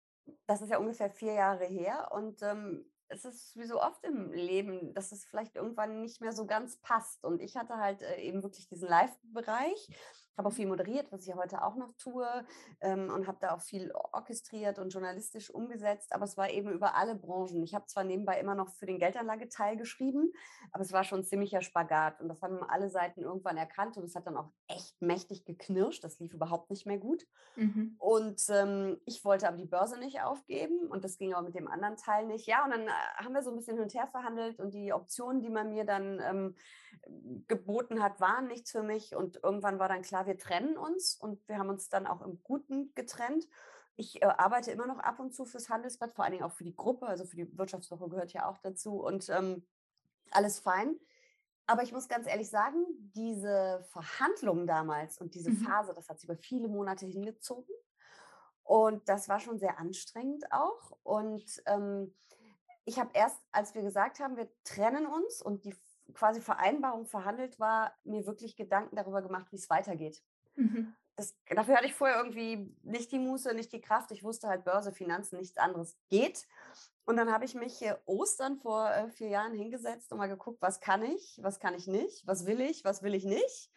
Das 0.46 0.62
ist 0.62 0.70
ja 0.70 0.78
ungefähr 0.78 1.10
vier 1.10 1.32
Jahre 1.32 1.64
her 1.64 2.12
und 2.12 2.40
ähm, 2.42 2.84
es 3.08 3.24
ist 3.24 3.56
wie 3.56 3.66
so 3.66 3.82
oft 3.82 4.04
im 4.04 4.32
Leben, 4.32 4.94
dass 4.94 5.10
es 5.10 5.24
vielleicht 5.24 5.56
irgendwann 5.56 6.02
nicht 6.02 6.20
mehr 6.20 6.32
so 6.32 6.46
ganz 6.46 6.80
passt. 6.80 7.24
Und 7.24 7.42
ich 7.42 7.56
hatte 7.56 7.78
halt 7.78 8.00
äh, 8.02 8.20
eben 8.20 8.44
wirklich 8.44 8.68
diesen 8.68 8.88
Live-Bereich 8.88 9.88
habe 10.36 10.48
auch 10.48 10.52
viel 10.52 10.66
moderiert, 10.66 11.10
was 11.12 11.26
ich 11.26 11.34
heute 11.34 11.62
auch 11.62 11.76
noch 11.76 11.92
tue 11.96 12.26
ähm, 12.80 13.10
und 13.10 13.26
habe 13.26 13.38
da 13.40 13.54
auch 13.54 13.60
viel 13.60 13.92
orchestriert 13.92 14.78
und 14.78 14.90
journalistisch 14.90 15.50
umgesetzt, 15.50 16.12
aber 16.12 16.24
es 16.24 16.36
war 16.36 16.50
eben 16.50 16.70
über 16.70 16.94
alle 16.94 17.14
Branchen. 17.14 17.62
Ich 17.62 17.74
habe 17.74 17.86
zwar 17.86 18.04
nebenbei 18.04 18.40
immer 18.40 18.54
noch 18.54 18.68
für 18.70 18.86
den 18.86 18.98
Geldanlageteil 18.98 19.76
geschrieben, 19.76 20.32
aber 20.72 20.82
es 20.82 20.92
war 20.92 21.04
schon 21.04 21.20
ein 21.20 21.24
ziemlicher 21.24 21.62
Spagat 21.62 22.20
und 22.20 22.28
das 22.28 22.42
haben 22.42 22.62
alle 22.62 22.88
Seiten 22.88 23.22
irgendwann 23.22 23.56
erkannt 23.56 23.96
und 23.96 24.04
es 24.04 24.14
hat 24.14 24.26
dann 24.26 24.36
auch 24.36 24.50
echt 24.68 25.00
mächtig 25.00 25.44
geknirscht. 25.44 26.02
Das 26.04 26.18
lief 26.18 26.34
überhaupt 26.34 26.70
nicht 26.70 26.86
mehr 26.86 26.98
gut. 26.98 27.24
Mhm. 27.56 27.96
Und 27.98 28.42
ähm, 28.48 29.00
ich 29.04 29.24
wollte 29.24 29.48
aber 29.48 29.56
die 29.56 29.66
Börse 29.66 29.98
nicht 29.98 30.22
aufgeben 30.22 30.88
und 30.88 31.04
das 31.04 31.18
ging 31.18 31.34
auch 31.34 31.42
mit 31.42 31.54
dem 31.54 31.68
anderen 31.68 31.96
Teil 31.96 32.26
nicht. 32.26 32.46
Ja, 32.46 32.64
und 32.64 32.70
dann 32.72 32.88
äh, 32.88 32.90
haben 33.16 33.34
wir 33.34 33.42
so 33.42 33.50
ein 33.50 33.56
bisschen 33.56 33.76
hin 33.76 33.84
und 33.84 33.94
her 33.94 34.06
verhandelt 34.06 34.58
und 34.58 34.74
die 34.74 34.92
Optionen, 34.92 35.42
die 35.42 35.50
man 35.50 35.70
mir 35.70 35.84
dann 35.84 36.20
ähm, 36.20 36.56
geboten 37.48 38.02
hat, 38.02 38.20
waren 38.20 38.48
nichts 38.48 38.70
für 38.70 38.82
mich 38.82 39.14
und 39.14 39.40
irgendwann 39.42 39.78
war 39.78 39.88
dann 39.88 40.02
klar, 40.02 40.26
wir 40.26 40.38
trennen 40.38 40.76
uns 40.76 41.16
und 41.16 41.46
wir 41.48 41.58
haben 41.58 41.68
uns 41.68 41.88
dann 41.88 42.06
auch 42.06 42.22
im 42.22 42.42
Guten 42.42 42.92
getrennt. 42.94 43.46
Ich 43.96 44.22
äh, 44.22 44.26
arbeite 44.26 44.70
immer 44.70 44.86
noch 44.86 44.98
ab 44.98 45.20
und 45.20 45.34
zu 45.34 45.44
fürs 45.44 45.68
Handelsblatt, 45.68 46.14
vor 46.14 46.24
allen 46.24 46.32
Dingen 46.32 46.44
auch 46.44 46.52
für 46.52 46.64
die 46.64 46.76
Gruppe, 46.76 47.06
also 47.06 47.24
für 47.24 47.36
die 47.36 47.56
Wirtschaftswoche 47.56 48.08
gehört 48.08 48.32
ja 48.32 48.48
auch 48.48 48.58
dazu 48.58 49.02
und 49.02 49.28
ähm, 49.28 49.66
alles 50.30 50.58
fein. 50.58 50.98
Aber 51.66 51.82
ich 51.82 51.92
muss 51.92 52.08
ganz 52.08 52.26
ehrlich 52.26 52.50
sagen, 52.50 52.84
diese 53.14 53.84
Verhandlungen 53.90 54.66
damals 54.66 55.18
und 55.18 55.34
diese 55.34 55.50
mhm. 55.50 55.58
Phase, 55.58 55.94
das 55.94 56.08
hat 56.08 56.18
sich 56.18 56.28
über 56.28 56.36
viele 56.36 56.68
Monate 56.68 57.06
hingezogen. 57.06 57.74
Und 58.64 59.08
das 59.08 59.28
war 59.28 59.40
schon 59.40 59.58
sehr 59.58 59.78
anstrengend 59.78 60.50
auch. 60.52 60.96
Und 61.02 61.62
ähm, 61.66 62.14
ich 62.84 62.98
habe 62.98 63.10
erst, 63.14 63.38
als 63.52 63.74
wir 63.74 63.82
gesagt 63.82 64.20
haben, 64.20 64.36
wir 64.36 64.48
trennen 64.64 65.06
uns 65.06 65.40
und 65.40 65.64
die 65.64 65.74
quasi 66.12 66.40
Vereinbarung 66.40 67.06
verhandelt 67.06 67.58
war, 67.58 67.94
mir 68.04 68.26
wirklich 68.26 68.56
Gedanken 68.56 68.96
darüber 68.96 69.22
gemacht, 69.22 69.46
wie 69.50 69.56
es 69.56 69.70
weitergeht. 69.70 70.22
Mhm. 70.56 70.94
Das, 71.16 71.36
dafür 71.48 71.76
hatte 71.76 71.86
ich 71.86 71.94
vorher 71.94 72.18
irgendwie 72.18 72.74
nicht 72.82 73.12
die 73.12 73.18
Muße, 73.18 73.54
nicht 73.54 73.72
die 73.72 73.80
Kraft. 73.80 74.10
Ich 74.10 74.24
wusste 74.24 74.48
halt 74.48 74.64
Börse, 74.64 74.92
Finanzen, 74.92 75.38
nichts 75.38 75.58
anderes 75.58 75.96
geht. 76.08 76.46
Und 77.04 77.16
dann 77.16 77.30
habe 77.32 77.44
ich 77.44 77.54
mich 77.54 77.78
hier 77.78 78.00
Ostern 78.06 78.56
vor 78.56 78.90
äh, 78.90 79.10
vier 79.10 79.28
Jahren 79.28 79.54
hingesetzt 79.54 80.10
und 80.10 80.18
mal 80.18 80.28
geguckt, 80.28 80.60
was 80.60 80.80
kann 80.80 81.02
ich, 81.02 81.38
was 81.42 81.60
kann 81.60 81.74
ich 81.74 81.86
nicht, 81.86 82.26
was 82.26 82.46
will 82.46 82.60
ich, 82.60 82.84
was 82.84 83.02
will 83.02 83.14
ich 83.14 83.24
nicht. 83.24 83.70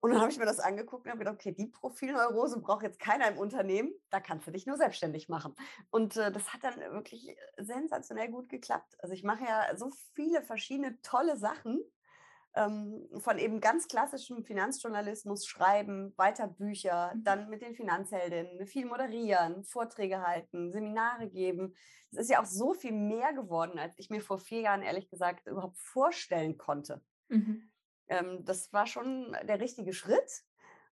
Und 0.00 0.12
dann 0.12 0.20
habe 0.20 0.30
ich 0.30 0.38
mir 0.38 0.46
das 0.46 0.60
angeguckt 0.60 1.04
und 1.04 1.10
habe 1.10 1.18
gedacht, 1.18 1.34
okay, 1.34 1.52
die 1.52 1.66
Profilneurose 1.66 2.60
braucht 2.60 2.82
jetzt 2.82 2.98
keiner 2.98 3.28
im 3.28 3.36
Unternehmen, 3.36 3.92
da 4.08 4.18
kannst 4.18 4.46
du 4.46 4.50
dich 4.50 4.66
nur 4.66 4.78
selbstständig 4.78 5.28
machen. 5.28 5.54
Und 5.90 6.16
äh, 6.16 6.32
das 6.32 6.54
hat 6.54 6.64
dann 6.64 6.80
wirklich 6.92 7.36
sensationell 7.58 8.28
gut 8.28 8.48
geklappt. 8.48 8.96
Also 9.00 9.14
ich 9.14 9.24
mache 9.24 9.44
ja 9.44 9.76
so 9.76 9.90
viele 10.14 10.42
verschiedene 10.42 11.00
tolle 11.02 11.36
Sachen, 11.36 11.80
ähm, 12.54 13.08
von 13.18 13.38
eben 13.38 13.60
ganz 13.60 13.86
klassischem 13.86 14.42
Finanzjournalismus, 14.42 15.46
Schreiben, 15.46 16.12
weiter 16.16 16.48
Bücher, 16.48 17.12
mhm. 17.14 17.24
dann 17.24 17.50
mit 17.50 17.62
den 17.62 17.74
Finanzheldinnen, 17.74 18.66
viel 18.66 18.86
moderieren, 18.86 19.64
Vorträge 19.64 20.22
halten, 20.22 20.72
Seminare 20.72 21.28
geben. 21.28 21.74
Es 22.10 22.18
ist 22.18 22.30
ja 22.30 22.40
auch 22.40 22.46
so 22.46 22.74
viel 22.74 22.92
mehr 22.92 23.32
geworden, 23.34 23.78
als 23.78 23.94
ich 23.98 24.10
mir 24.10 24.20
vor 24.20 24.38
vier 24.38 24.62
Jahren 24.62 24.82
ehrlich 24.82 25.08
gesagt 25.10 25.46
überhaupt 25.46 25.78
vorstellen 25.78 26.58
konnte. 26.58 27.02
Mhm 27.28 27.70
ähm, 28.10 28.44
das 28.44 28.72
war 28.72 28.86
schon 28.86 29.36
der 29.44 29.60
richtige 29.60 29.92
Schritt 29.92 30.44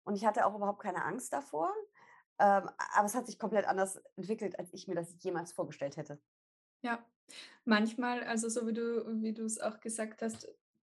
und 0.04 0.14
ich 0.14 0.24
hatte 0.24 0.46
auch 0.46 0.54
überhaupt 0.54 0.80
keine 0.80 1.04
Angst 1.04 1.32
davor. 1.32 1.72
Ähm, 2.38 2.68
aber 2.94 3.06
es 3.06 3.14
hat 3.14 3.26
sich 3.26 3.38
komplett 3.38 3.66
anders 3.66 4.00
entwickelt, 4.16 4.58
als 4.58 4.72
ich 4.72 4.86
mir 4.86 4.94
das 4.94 5.16
jemals 5.20 5.52
vorgestellt 5.52 5.96
hätte. 5.96 6.20
Ja, 6.82 7.04
manchmal, 7.64 8.22
also 8.24 8.48
so 8.48 8.66
wie 8.66 8.74
du, 8.74 9.22
wie 9.22 9.32
du 9.32 9.44
es 9.44 9.58
auch 9.58 9.80
gesagt 9.80 10.22
hast, 10.22 10.46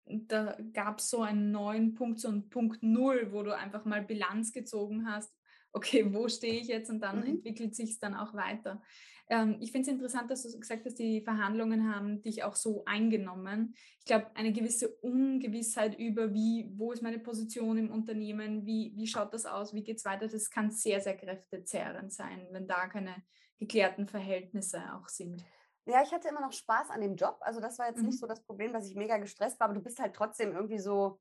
da 0.04 0.56
gab 0.72 0.98
es 0.98 1.08
so 1.08 1.22
einen 1.22 1.50
neuen 1.50 1.94
Punkt, 1.94 2.20
so 2.20 2.28
einen 2.28 2.50
Punkt 2.50 2.82
Null, 2.82 3.32
wo 3.32 3.42
du 3.42 3.56
einfach 3.56 3.84
mal 3.84 4.02
Bilanz 4.02 4.52
gezogen 4.52 5.10
hast 5.10 5.32
okay, 5.72 6.12
wo 6.12 6.28
stehe 6.28 6.60
ich 6.60 6.68
jetzt? 6.68 6.90
Und 6.90 7.00
dann 7.00 7.20
mhm. 7.20 7.26
entwickelt 7.26 7.74
sich 7.74 7.90
es 7.90 7.98
dann 7.98 8.14
auch 8.14 8.34
weiter. 8.34 8.82
Ähm, 9.30 9.56
ich 9.60 9.70
finde 9.70 9.88
es 9.88 9.94
interessant, 9.94 10.30
dass 10.30 10.42
du 10.42 10.58
gesagt 10.58 10.84
hast, 10.84 10.98
die 10.98 11.22
Verhandlungen 11.22 11.94
haben 11.94 12.20
dich 12.20 12.42
auch 12.42 12.56
so 12.56 12.84
eingenommen. 12.84 13.74
Ich 14.00 14.04
glaube, 14.04 14.26
eine 14.34 14.52
gewisse 14.52 14.88
Ungewissheit 14.96 15.96
über, 15.98 16.34
wie, 16.34 16.68
wo 16.76 16.90
ist 16.90 17.02
meine 17.02 17.20
Position 17.20 17.78
im 17.78 17.92
Unternehmen, 17.92 18.66
wie, 18.66 18.92
wie 18.96 19.06
schaut 19.06 19.32
das 19.32 19.46
aus, 19.46 19.72
wie 19.72 19.84
geht 19.84 19.98
es 19.98 20.04
weiter, 20.04 20.26
das 20.26 20.50
kann 20.50 20.72
sehr, 20.72 21.00
sehr 21.00 21.16
kräftezehrend 21.16 22.12
sein, 22.12 22.48
wenn 22.50 22.66
da 22.66 22.88
keine 22.88 23.14
geklärten 23.58 24.08
Verhältnisse 24.08 24.82
auch 24.94 25.08
sind. 25.08 25.44
Ja, 25.86 26.02
ich 26.02 26.10
hatte 26.12 26.28
immer 26.28 26.40
noch 26.40 26.52
Spaß 26.52 26.90
an 26.90 27.00
dem 27.00 27.14
Job. 27.14 27.38
Also 27.40 27.60
das 27.60 27.78
war 27.78 27.86
jetzt 27.86 28.00
mhm. 28.00 28.06
nicht 28.06 28.18
so 28.18 28.26
das 28.26 28.42
Problem, 28.42 28.72
dass 28.72 28.88
ich 28.88 28.96
mega 28.96 29.16
gestresst 29.18 29.60
war, 29.60 29.66
aber 29.66 29.74
du 29.74 29.82
bist 29.82 30.00
halt 30.00 30.14
trotzdem 30.14 30.52
irgendwie 30.52 30.78
so. 30.78 31.20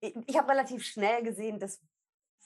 Ich, 0.00 0.14
ich 0.26 0.38
habe 0.38 0.50
relativ 0.50 0.84
schnell 0.84 1.24
gesehen, 1.24 1.58
das 1.58 1.82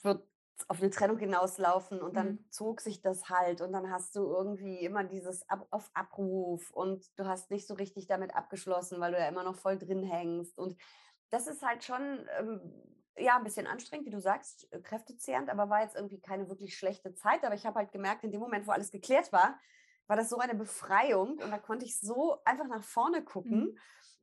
wird 0.01 0.27
auf 0.67 0.81
eine 0.81 0.89
Trennung 0.89 1.17
hinauslaufen 1.17 2.01
und 2.01 2.15
dann 2.15 2.27
mhm. 2.27 2.45
zog 2.49 2.81
sich 2.81 3.01
das 3.01 3.29
halt 3.29 3.61
und 3.61 3.73
dann 3.73 3.91
hast 3.91 4.15
du 4.15 4.21
irgendwie 4.21 4.79
immer 4.79 5.03
dieses 5.03 5.47
Ab 5.49 5.67
auf 5.71 5.89
Abruf 5.93 6.71
und 6.71 7.05
du 7.17 7.25
hast 7.25 7.51
nicht 7.51 7.67
so 7.67 7.73
richtig 7.73 8.07
damit 8.07 8.35
abgeschlossen, 8.35 8.99
weil 8.99 9.11
du 9.11 9.19
ja 9.19 9.27
immer 9.27 9.43
noch 9.43 9.55
voll 9.55 9.77
drin 9.77 10.03
hängst 10.03 10.59
und 10.59 10.75
das 11.29 11.47
ist 11.47 11.63
halt 11.63 11.83
schon 11.83 12.27
ähm, 12.39 12.61
ja 13.17 13.37
ein 13.37 13.43
bisschen 13.43 13.67
anstrengend, 13.67 14.05
wie 14.05 14.11
du 14.11 14.21
sagst, 14.21 14.71
äh, 14.71 14.79
kräftezehrend, 14.79 15.49
aber 15.49 15.69
war 15.69 15.81
jetzt 15.81 15.95
irgendwie 15.95 16.21
keine 16.21 16.49
wirklich 16.49 16.77
schlechte 16.77 17.13
Zeit, 17.15 17.43
aber 17.43 17.55
ich 17.55 17.65
habe 17.65 17.79
halt 17.79 17.91
gemerkt, 17.91 18.23
in 18.23 18.31
dem 18.31 18.41
Moment, 18.41 18.67
wo 18.67 18.71
alles 18.71 18.91
geklärt 18.91 19.31
war, 19.33 19.59
war 20.07 20.17
das 20.17 20.29
so 20.29 20.37
eine 20.37 20.55
Befreiung 20.55 21.39
und 21.39 21.51
da 21.51 21.57
konnte 21.57 21.85
ich 21.85 21.99
so 21.99 22.37
einfach 22.45 22.67
nach 22.67 22.83
vorne 22.83 23.23
gucken 23.23 23.59
mhm. 23.59 23.77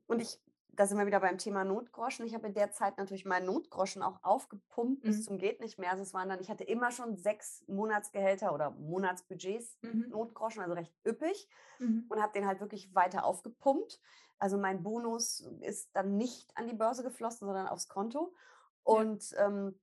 und 0.07 0.21
ich 0.21 0.39
da 0.73 0.87
sind 0.87 0.99
wir 0.99 1.07
wieder 1.07 1.21
beim 1.21 1.39
Thema 1.39 1.65
Notgroschen. 1.65 2.27
Ich 2.27 2.35
habe 2.35 2.47
in 2.47 2.55
der 2.55 2.73
Zeit 2.73 2.99
natürlich 2.99 3.25
meinen 3.25 3.47
Notgroschen 3.47 4.03
auch 4.03 4.23
aufgepumpt 4.23 5.03
bis 5.03 5.19
mhm. 5.19 5.23
zum 5.23 5.39
geht 5.39 5.61
nicht 5.61 5.79
mehr. 5.79 5.91
Also 5.91 6.03
es 6.03 6.15
waren 6.15 6.29
dann, 6.29 6.41
ich 6.41 6.51
hatte 6.51 6.65
immer 6.65 6.91
schon 6.91 7.17
sechs 7.17 7.65
Monatsgehälter 7.67 8.55
oder 8.55 8.71
Monatsbudgets 8.71 9.79
mhm. 9.83 10.07
Notgroschen, 10.11 10.63
also 10.63 10.75
recht 10.75 10.93
üppig 11.07 11.49
mhm. 11.79 12.07
und 12.09 12.23
habe 12.23 12.33
den 12.33 12.47
halt 12.47 12.61
wirklich 12.61 12.95
weiter 12.95 13.25
aufgepumpt. 13.25 14.01
Also 14.39 14.57
mein 14.57 14.83
Bonus 14.83 15.41
ist 15.61 15.95
dann 15.95 16.17
nicht 16.17 16.57
an 16.57 16.67
die 16.67 16.75
Börse 16.75 17.03
geflossen, 17.03 17.47
sondern 17.47 17.69
aufs 17.69 17.89
Konto. 17.89 18.35
Und 18.83 19.31
ja. 19.33 19.47
ähm, 19.47 19.79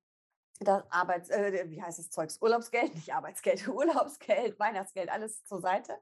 das 0.59 0.83
Arbeits, 0.89 1.29
äh, 1.29 1.69
wie 1.69 1.81
heißt 1.81 1.99
das 1.99 2.09
Zeugs? 2.09 2.41
Urlaubsgeld, 2.41 2.93
nicht 2.95 3.13
Arbeitsgeld, 3.13 3.67
Urlaubsgeld, 3.69 4.59
Weihnachtsgeld, 4.59 5.09
alles 5.09 5.45
zur 5.45 5.61
Seite. 5.61 5.93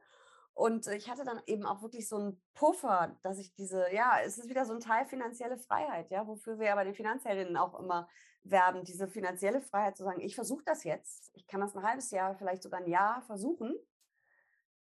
Und 0.55 0.87
ich 0.87 1.09
hatte 1.09 1.25
dann 1.25 1.41
eben 1.47 1.65
auch 1.65 1.81
wirklich 1.81 2.07
so 2.07 2.15
einen 2.15 2.41
Puffer, 2.53 3.17
dass 3.23 3.39
ich 3.39 3.53
diese, 3.55 3.93
ja, 3.93 4.19
es 4.23 4.37
ist 4.37 4.47
wieder 4.47 4.65
so 4.65 4.73
ein 4.73 4.79
Teil 4.79 5.05
finanzielle 5.05 5.57
Freiheit, 5.57 6.09
ja, 6.11 6.25
wofür 6.27 6.57
wir 6.57 6.67
ja 6.67 6.75
bei 6.75 6.85
den 6.85 6.95
Finanzheldinnen 6.95 7.57
auch 7.57 7.77
immer 7.77 8.07
werben, 8.43 8.85
diese 8.85 9.09
finanzielle 9.09 9.61
Freiheit 9.61 9.97
zu 9.97 10.05
sagen, 10.05 10.21
ich 10.21 10.33
versuche 10.33 10.63
das 10.65 10.85
jetzt, 10.85 11.29
ich 11.33 11.45
kann 11.45 11.59
das 11.59 11.75
ein 11.75 11.83
halbes 11.83 12.09
Jahr, 12.11 12.35
vielleicht 12.35 12.63
sogar 12.63 12.79
ein 12.79 12.87
Jahr 12.87 13.21
versuchen 13.23 13.75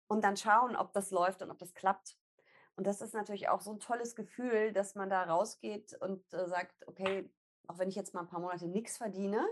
und 0.06 0.22
dann 0.22 0.36
schauen, 0.36 0.76
ob 0.76 0.92
das 0.92 1.10
läuft 1.10 1.42
und 1.42 1.50
ob 1.50 1.58
das 1.58 1.74
klappt. 1.74 2.16
Und 2.76 2.86
das 2.86 3.00
ist 3.00 3.12
natürlich 3.12 3.48
auch 3.48 3.60
so 3.60 3.72
ein 3.72 3.80
tolles 3.80 4.14
Gefühl, 4.14 4.72
dass 4.72 4.94
man 4.94 5.10
da 5.10 5.24
rausgeht 5.24 5.96
und 6.00 6.22
äh, 6.34 6.46
sagt, 6.46 6.86
okay, 6.86 7.28
auch 7.66 7.78
wenn 7.78 7.88
ich 7.88 7.96
jetzt 7.96 8.14
mal 8.14 8.20
ein 8.20 8.28
paar 8.28 8.40
Monate 8.40 8.68
nichts 8.68 8.98
verdiene, 8.98 9.44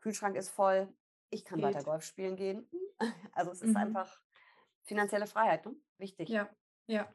Kühlschrank 0.00 0.36
ist 0.36 0.48
voll, 0.48 0.88
ich 1.28 1.44
kann 1.44 1.58
Geht. 1.58 1.66
weiter 1.66 1.84
Golf 1.84 2.02
spielen 2.02 2.36
gehen. 2.36 2.66
Also 3.32 3.50
es 3.52 3.62
ist 3.62 3.70
mhm. 3.70 3.76
einfach 3.76 4.20
finanzielle 4.84 5.26
Freiheit, 5.26 5.66
ne? 5.66 5.74
wichtig. 5.98 6.28
Ja, 6.28 6.50
ja. 6.86 7.12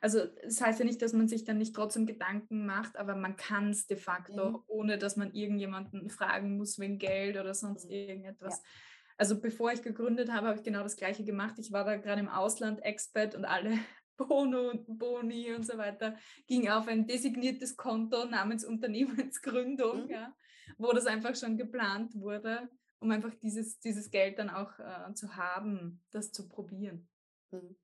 Also 0.00 0.26
das 0.42 0.60
heißt 0.60 0.78
ja 0.80 0.84
nicht, 0.84 1.02
dass 1.02 1.12
man 1.12 1.28
sich 1.28 1.44
dann 1.44 1.58
nicht 1.58 1.74
trotzdem 1.74 2.06
Gedanken 2.06 2.66
macht, 2.66 2.96
aber 2.96 3.14
man 3.14 3.36
kann 3.36 3.70
es 3.70 3.86
de 3.86 3.96
facto, 3.96 4.50
mhm. 4.50 4.62
ohne 4.66 4.98
dass 4.98 5.16
man 5.16 5.32
irgendjemanden 5.32 6.10
fragen 6.10 6.56
muss 6.56 6.78
wegen 6.78 6.98
Geld 6.98 7.36
oder 7.36 7.54
sonst 7.54 7.84
mhm. 7.86 7.92
irgendetwas. 7.92 8.58
Ja. 8.58 8.64
Also 9.16 9.40
bevor 9.40 9.72
ich 9.72 9.82
gegründet 9.82 10.32
habe, 10.32 10.48
habe 10.48 10.58
ich 10.58 10.64
genau 10.64 10.82
das 10.82 10.96
gleiche 10.96 11.24
gemacht. 11.24 11.58
Ich 11.58 11.72
war 11.72 11.84
da 11.84 11.96
gerade 11.96 12.20
im 12.20 12.28
Ausland 12.28 12.82
Expat 12.84 13.34
und 13.34 13.44
alle 13.44 13.72
Bono 14.16 14.70
und 14.70 14.98
Boni 14.98 15.52
und 15.54 15.64
so 15.64 15.78
weiter 15.78 16.16
ging 16.46 16.68
auf 16.68 16.88
ein 16.88 17.06
designiertes 17.06 17.76
Konto 17.76 18.24
namens 18.24 18.64
Unternehmensgründung, 18.64 20.04
mhm. 20.04 20.10
ja, 20.10 20.34
wo 20.76 20.92
das 20.92 21.06
einfach 21.06 21.36
schon 21.36 21.56
geplant 21.56 22.14
wurde 22.14 22.68
um 23.00 23.10
einfach 23.10 23.34
dieses, 23.34 23.78
dieses 23.80 24.10
Geld 24.10 24.38
dann 24.38 24.50
auch 24.50 24.78
äh, 24.78 25.14
zu 25.14 25.36
haben, 25.36 26.02
das 26.10 26.32
zu 26.32 26.48
probieren. 26.48 27.08
Mhm. 27.50 27.76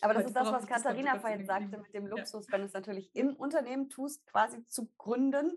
Aber 0.00 0.14
das 0.14 0.24
Heute 0.24 0.28
ist 0.28 0.36
das, 0.36 0.52
was 0.52 0.66
Katharina 0.66 1.18
vorhin 1.20 1.46
sagte 1.46 1.78
mit 1.78 1.94
dem 1.94 2.06
Luxus, 2.08 2.46
ja. 2.46 2.52
wenn 2.52 2.62
du 2.62 2.66
es 2.66 2.72
natürlich 2.72 3.14
im 3.14 3.36
Unternehmen 3.36 3.88
tust, 3.88 4.26
quasi 4.26 4.66
zu 4.66 4.90
gründen, 4.98 5.56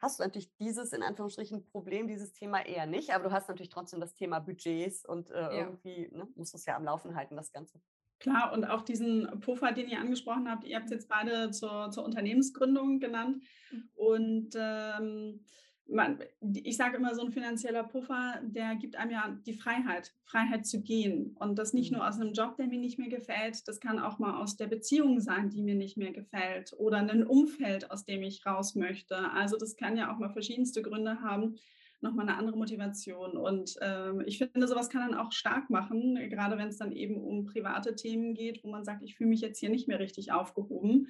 hast 0.00 0.18
du 0.18 0.22
natürlich 0.22 0.54
dieses, 0.56 0.92
in 0.92 1.02
Anführungsstrichen, 1.02 1.66
Problem, 1.66 2.06
dieses 2.06 2.32
Thema 2.32 2.64
eher 2.64 2.86
nicht. 2.86 3.10
Aber 3.12 3.24
du 3.24 3.32
hast 3.32 3.48
natürlich 3.48 3.68
trotzdem 3.68 4.00
das 4.00 4.14
Thema 4.14 4.38
Budgets 4.38 5.04
und 5.04 5.30
äh, 5.30 5.40
ja. 5.40 5.50
irgendwie 5.50 6.08
ne, 6.12 6.28
musst 6.36 6.54
du 6.54 6.56
es 6.56 6.66
ja 6.66 6.76
am 6.76 6.84
Laufen 6.84 7.16
halten, 7.16 7.36
das 7.36 7.52
Ganze. 7.52 7.80
Klar, 8.20 8.52
und 8.52 8.64
auch 8.64 8.82
diesen 8.82 9.40
Puffer, 9.40 9.72
den 9.72 9.88
ihr 9.88 9.98
angesprochen 9.98 10.48
habt, 10.48 10.64
ihr 10.64 10.76
habt 10.76 10.86
es 10.86 10.92
jetzt 10.92 11.08
beide 11.08 11.50
zur, 11.50 11.90
zur 11.90 12.04
Unternehmensgründung 12.04 13.00
genannt. 13.00 13.42
Mhm. 13.72 13.90
Und 13.94 14.50
ähm, 14.56 15.44
man, 15.92 16.18
ich 16.40 16.76
sage 16.76 16.96
immer, 16.96 17.14
so 17.14 17.22
ein 17.22 17.32
finanzieller 17.32 17.84
Puffer, 17.84 18.40
der 18.42 18.76
gibt 18.76 18.96
einem 18.96 19.10
ja 19.10 19.36
die 19.46 19.54
Freiheit, 19.54 20.12
Freiheit 20.24 20.66
zu 20.66 20.82
gehen. 20.82 21.36
Und 21.38 21.58
das 21.58 21.72
nicht 21.72 21.92
nur 21.92 22.02
mhm. 22.02 22.08
aus 22.08 22.20
einem 22.20 22.32
Job, 22.32 22.56
der 22.56 22.66
mir 22.66 22.78
nicht 22.78 22.98
mehr 22.98 23.08
gefällt, 23.08 23.66
das 23.68 23.80
kann 23.80 23.98
auch 23.98 24.18
mal 24.18 24.40
aus 24.40 24.56
der 24.56 24.66
Beziehung 24.66 25.20
sein, 25.20 25.50
die 25.50 25.62
mir 25.62 25.74
nicht 25.74 25.96
mehr 25.96 26.12
gefällt 26.12 26.72
oder 26.78 26.98
ein 26.98 27.26
Umfeld, 27.26 27.90
aus 27.90 28.04
dem 28.04 28.22
ich 28.22 28.46
raus 28.46 28.74
möchte. 28.74 29.30
Also 29.32 29.56
das 29.56 29.76
kann 29.76 29.96
ja 29.96 30.12
auch 30.12 30.18
mal 30.18 30.30
verschiedenste 30.30 30.82
Gründe 30.82 31.20
haben, 31.20 31.56
nochmal 32.00 32.28
eine 32.28 32.38
andere 32.38 32.56
Motivation. 32.56 33.36
Und 33.36 33.76
ähm, 33.80 34.22
ich 34.26 34.38
finde, 34.38 34.66
sowas 34.68 34.88
kann 34.88 35.10
dann 35.10 35.18
auch 35.18 35.32
stark 35.32 35.70
machen, 35.70 36.14
gerade 36.30 36.56
wenn 36.56 36.68
es 36.68 36.78
dann 36.78 36.92
eben 36.92 37.16
um 37.16 37.44
private 37.44 37.94
Themen 37.94 38.34
geht, 38.34 38.64
wo 38.64 38.70
man 38.70 38.84
sagt, 38.84 39.02
ich 39.02 39.16
fühle 39.16 39.30
mich 39.30 39.40
jetzt 39.40 39.58
hier 39.58 39.70
nicht 39.70 39.88
mehr 39.88 40.00
richtig 40.00 40.32
aufgehoben, 40.32 41.08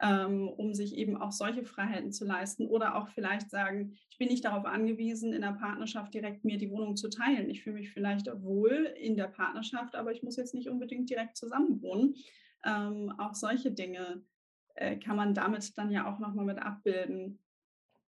ähm, 0.00 0.48
um 0.48 0.72
sich 0.74 0.96
eben 0.96 1.16
auch 1.16 1.32
solche 1.32 1.64
Freiheiten 1.64 2.12
zu 2.12 2.24
leisten 2.24 2.66
oder 2.66 2.96
auch 2.96 3.08
vielleicht 3.08 3.50
sagen, 3.50 3.98
ich 4.10 4.18
bin 4.18 4.28
nicht 4.28 4.44
darauf 4.44 4.64
angewiesen, 4.64 5.32
in 5.32 5.42
der 5.42 5.52
Partnerschaft 5.52 6.14
direkt 6.14 6.44
mir 6.44 6.58
die 6.58 6.70
Wohnung 6.70 6.96
zu 6.96 7.10
teilen. 7.10 7.50
Ich 7.50 7.62
fühle 7.62 7.76
mich 7.76 7.92
vielleicht 7.92 8.26
wohl 8.42 8.94
in 8.98 9.16
der 9.16 9.28
Partnerschaft, 9.28 9.94
aber 9.94 10.12
ich 10.12 10.22
muss 10.22 10.36
jetzt 10.36 10.54
nicht 10.54 10.68
unbedingt 10.68 11.10
direkt 11.10 11.36
zusammenwohnen. 11.36 12.14
Ähm, 12.64 13.12
auch 13.18 13.34
solche 13.34 13.72
Dinge 13.72 14.22
äh, 14.74 14.96
kann 14.96 15.16
man 15.16 15.34
damit 15.34 15.76
dann 15.76 15.90
ja 15.90 16.10
auch 16.10 16.18
nochmal 16.18 16.46
mit 16.46 16.58
abbilden. 16.58 17.38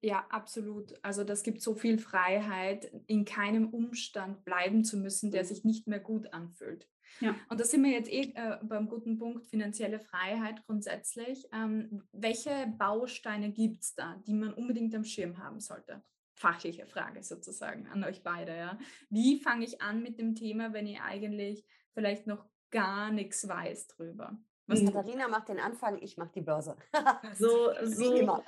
Ja, 0.02 0.26
absolut. 0.30 0.94
Also 1.02 1.24
das 1.24 1.42
gibt 1.42 1.60
so 1.60 1.74
viel 1.74 1.98
Freiheit, 1.98 2.90
in 3.06 3.24
keinem 3.24 3.68
Umstand 3.68 4.44
bleiben 4.44 4.82
zu 4.84 4.96
müssen, 4.98 5.30
der 5.30 5.42
mhm. 5.42 5.46
sich 5.46 5.64
nicht 5.64 5.86
mehr 5.86 6.00
gut 6.00 6.32
anfühlt. 6.32 6.88
Ja. 7.20 7.34
Und 7.48 7.60
da 7.60 7.64
sind 7.64 7.82
wir 7.82 7.90
jetzt 7.90 8.10
eh 8.10 8.32
äh, 8.34 8.58
beim 8.62 8.88
guten 8.88 9.18
Punkt 9.18 9.46
finanzielle 9.46 10.00
Freiheit 10.00 10.64
grundsätzlich. 10.66 11.46
Ähm, 11.52 12.02
welche 12.12 12.72
Bausteine 12.78 13.52
gibt 13.52 13.82
es 13.82 13.94
da, 13.94 14.22
die 14.26 14.34
man 14.34 14.54
unbedingt 14.54 14.94
am 14.94 15.04
Schirm 15.04 15.38
haben 15.38 15.60
sollte? 15.60 16.02
Fachliche 16.34 16.86
Frage 16.86 17.22
sozusagen 17.22 17.86
an 17.88 18.04
euch 18.04 18.22
beide. 18.22 18.56
Ja? 18.56 18.78
Wie 19.10 19.38
fange 19.40 19.64
ich 19.64 19.82
an 19.82 20.02
mit 20.02 20.18
dem 20.18 20.34
Thema, 20.34 20.72
wenn 20.72 20.86
ich 20.86 21.00
eigentlich 21.00 21.66
vielleicht 21.92 22.26
noch 22.26 22.48
gar 22.70 23.10
nichts 23.10 23.46
weiß 23.46 23.88
drüber? 23.88 24.38
Was 24.70 24.84
Katharina 24.84 25.28
macht 25.28 25.48
den 25.48 25.58
Anfang, 25.58 25.98
ich 26.00 26.16
mache 26.16 26.30
die 26.34 26.40
Börse. 26.40 26.76
so, 27.38 27.70
so, 27.84 28.42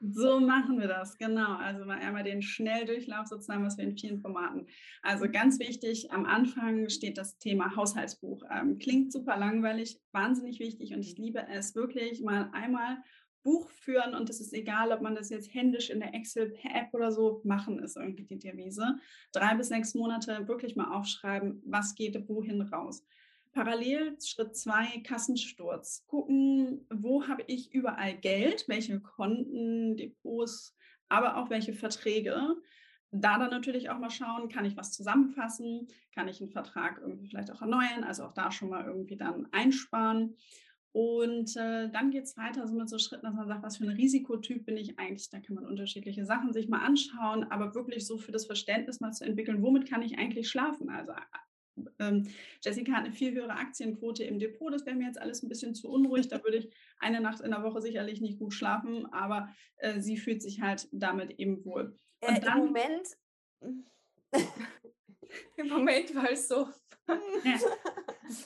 so 0.00 0.40
machen 0.40 0.80
wir 0.80 0.88
das, 0.88 1.18
genau. 1.18 1.56
Also 1.56 1.84
mal 1.84 1.98
einmal 1.98 2.24
den 2.24 2.42
Schnelldurchlauf 2.42 3.26
sozusagen, 3.26 3.64
was 3.64 3.76
wir 3.76 3.84
in 3.84 3.96
vielen 3.96 4.20
Formaten. 4.20 4.66
Also 5.02 5.30
ganz 5.30 5.58
wichtig, 5.58 6.10
am 6.12 6.24
Anfang 6.24 6.88
steht 6.88 7.18
das 7.18 7.38
Thema 7.38 7.76
Haushaltsbuch. 7.76 8.42
Ähm, 8.50 8.78
klingt 8.78 9.12
super 9.12 9.36
langweilig, 9.36 10.00
wahnsinnig 10.12 10.60
wichtig 10.60 10.94
und 10.94 11.00
ich 11.00 11.18
liebe 11.18 11.46
es 11.48 11.74
wirklich 11.74 12.22
mal 12.22 12.50
einmal 12.52 12.98
Buch 13.46 13.70
führen 13.70 14.16
und 14.16 14.28
es 14.28 14.40
ist 14.40 14.52
egal, 14.52 14.90
ob 14.90 15.02
man 15.02 15.14
das 15.14 15.30
jetzt 15.30 15.54
händisch 15.54 15.88
in 15.88 16.00
der 16.00 16.14
Excel 16.14 16.50
per 16.50 16.74
App 16.74 16.92
oder 16.92 17.12
so 17.12 17.40
machen, 17.44 17.78
ist 17.78 17.96
irgendwie 17.96 18.24
die 18.24 18.40
Devise. 18.40 18.98
Drei 19.30 19.54
bis 19.54 19.68
sechs 19.68 19.94
Monate 19.94 20.48
wirklich 20.48 20.74
mal 20.74 20.92
aufschreiben, 20.92 21.62
was 21.64 21.94
geht 21.94 22.28
wohin 22.28 22.60
raus. 22.60 23.06
Parallel 23.56 24.18
Schritt 24.22 24.54
zwei, 24.54 25.00
Kassensturz. 25.02 26.04
Gucken, 26.08 26.86
wo 26.90 27.26
habe 27.26 27.42
ich 27.46 27.72
überall 27.72 28.14
Geld, 28.14 28.66
welche 28.68 29.00
Konten, 29.00 29.96
Depots, 29.96 30.76
aber 31.08 31.38
auch 31.38 31.48
welche 31.48 31.72
Verträge. 31.72 32.36
Da 33.12 33.38
dann 33.38 33.48
natürlich 33.48 33.88
auch 33.88 33.98
mal 33.98 34.10
schauen, 34.10 34.50
kann 34.50 34.66
ich 34.66 34.76
was 34.76 34.92
zusammenfassen, 34.92 35.88
kann 36.14 36.28
ich 36.28 36.42
einen 36.42 36.50
Vertrag 36.50 36.98
irgendwie 37.00 37.28
vielleicht 37.28 37.50
auch 37.50 37.62
erneuern, 37.62 38.04
also 38.04 38.24
auch 38.24 38.34
da 38.34 38.50
schon 38.50 38.68
mal 38.68 38.84
irgendwie 38.84 39.16
dann 39.16 39.48
einsparen. 39.52 40.36
Und 40.92 41.56
äh, 41.56 41.90
dann 41.90 42.10
geht 42.10 42.24
es 42.24 42.36
weiter 42.36 42.66
so 42.66 42.74
mit 42.74 42.90
so 42.90 42.98
Schritten, 42.98 43.24
dass 43.24 43.34
man 43.34 43.48
sagt, 43.48 43.62
was 43.62 43.78
für 43.78 43.84
ein 43.84 43.96
Risikotyp 43.96 44.66
bin 44.66 44.76
ich 44.76 44.98
eigentlich? 44.98 45.30
Da 45.30 45.40
kann 45.40 45.54
man 45.54 45.64
unterschiedliche 45.64 46.26
Sachen 46.26 46.52
sich 46.52 46.68
mal 46.68 46.84
anschauen, 46.84 47.44
aber 47.44 47.74
wirklich 47.74 48.06
so 48.06 48.18
für 48.18 48.32
das 48.32 48.44
Verständnis 48.44 49.00
mal 49.00 49.12
zu 49.12 49.24
entwickeln, 49.24 49.62
womit 49.62 49.88
kann 49.88 50.02
ich 50.02 50.18
eigentlich 50.18 50.50
schlafen? 50.50 50.90
Also 50.90 51.12
ähm, 51.98 52.28
Jessica 52.62 52.92
hat 52.92 53.04
eine 53.04 53.12
viel 53.12 53.32
höhere 53.32 53.52
Aktienquote 53.52 54.24
im 54.24 54.38
Depot. 54.38 54.72
Das 54.72 54.86
wäre 54.86 54.96
mir 54.96 55.06
jetzt 55.06 55.20
alles 55.20 55.42
ein 55.42 55.48
bisschen 55.48 55.74
zu 55.74 55.90
unruhig. 55.90 56.28
Da 56.28 56.42
würde 56.42 56.58
ich 56.58 56.70
eine 56.98 57.20
Nacht 57.20 57.40
in 57.40 57.50
der 57.50 57.62
Woche 57.62 57.80
sicherlich 57.80 58.20
nicht 58.20 58.38
gut 58.38 58.54
schlafen, 58.54 59.06
aber 59.12 59.48
äh, 59.76 60.00
sie 60.00 60.16
fühlt 60.16 60.42
sich 60.42 60.60
halt 60.60 60.88
damit 60.92 61.38
eben 61.38 61.64
wohl. 61.64 61.94
Äh, 62.20 62.40
dann, 62.40 62.58
Im 62.58 62.66
Moment. 62.66 63.08
Im 65.56 65.68
Moment 65.68 66.14
war 66.14 66.30
es 66.30 66.48
so. 66.48 66.68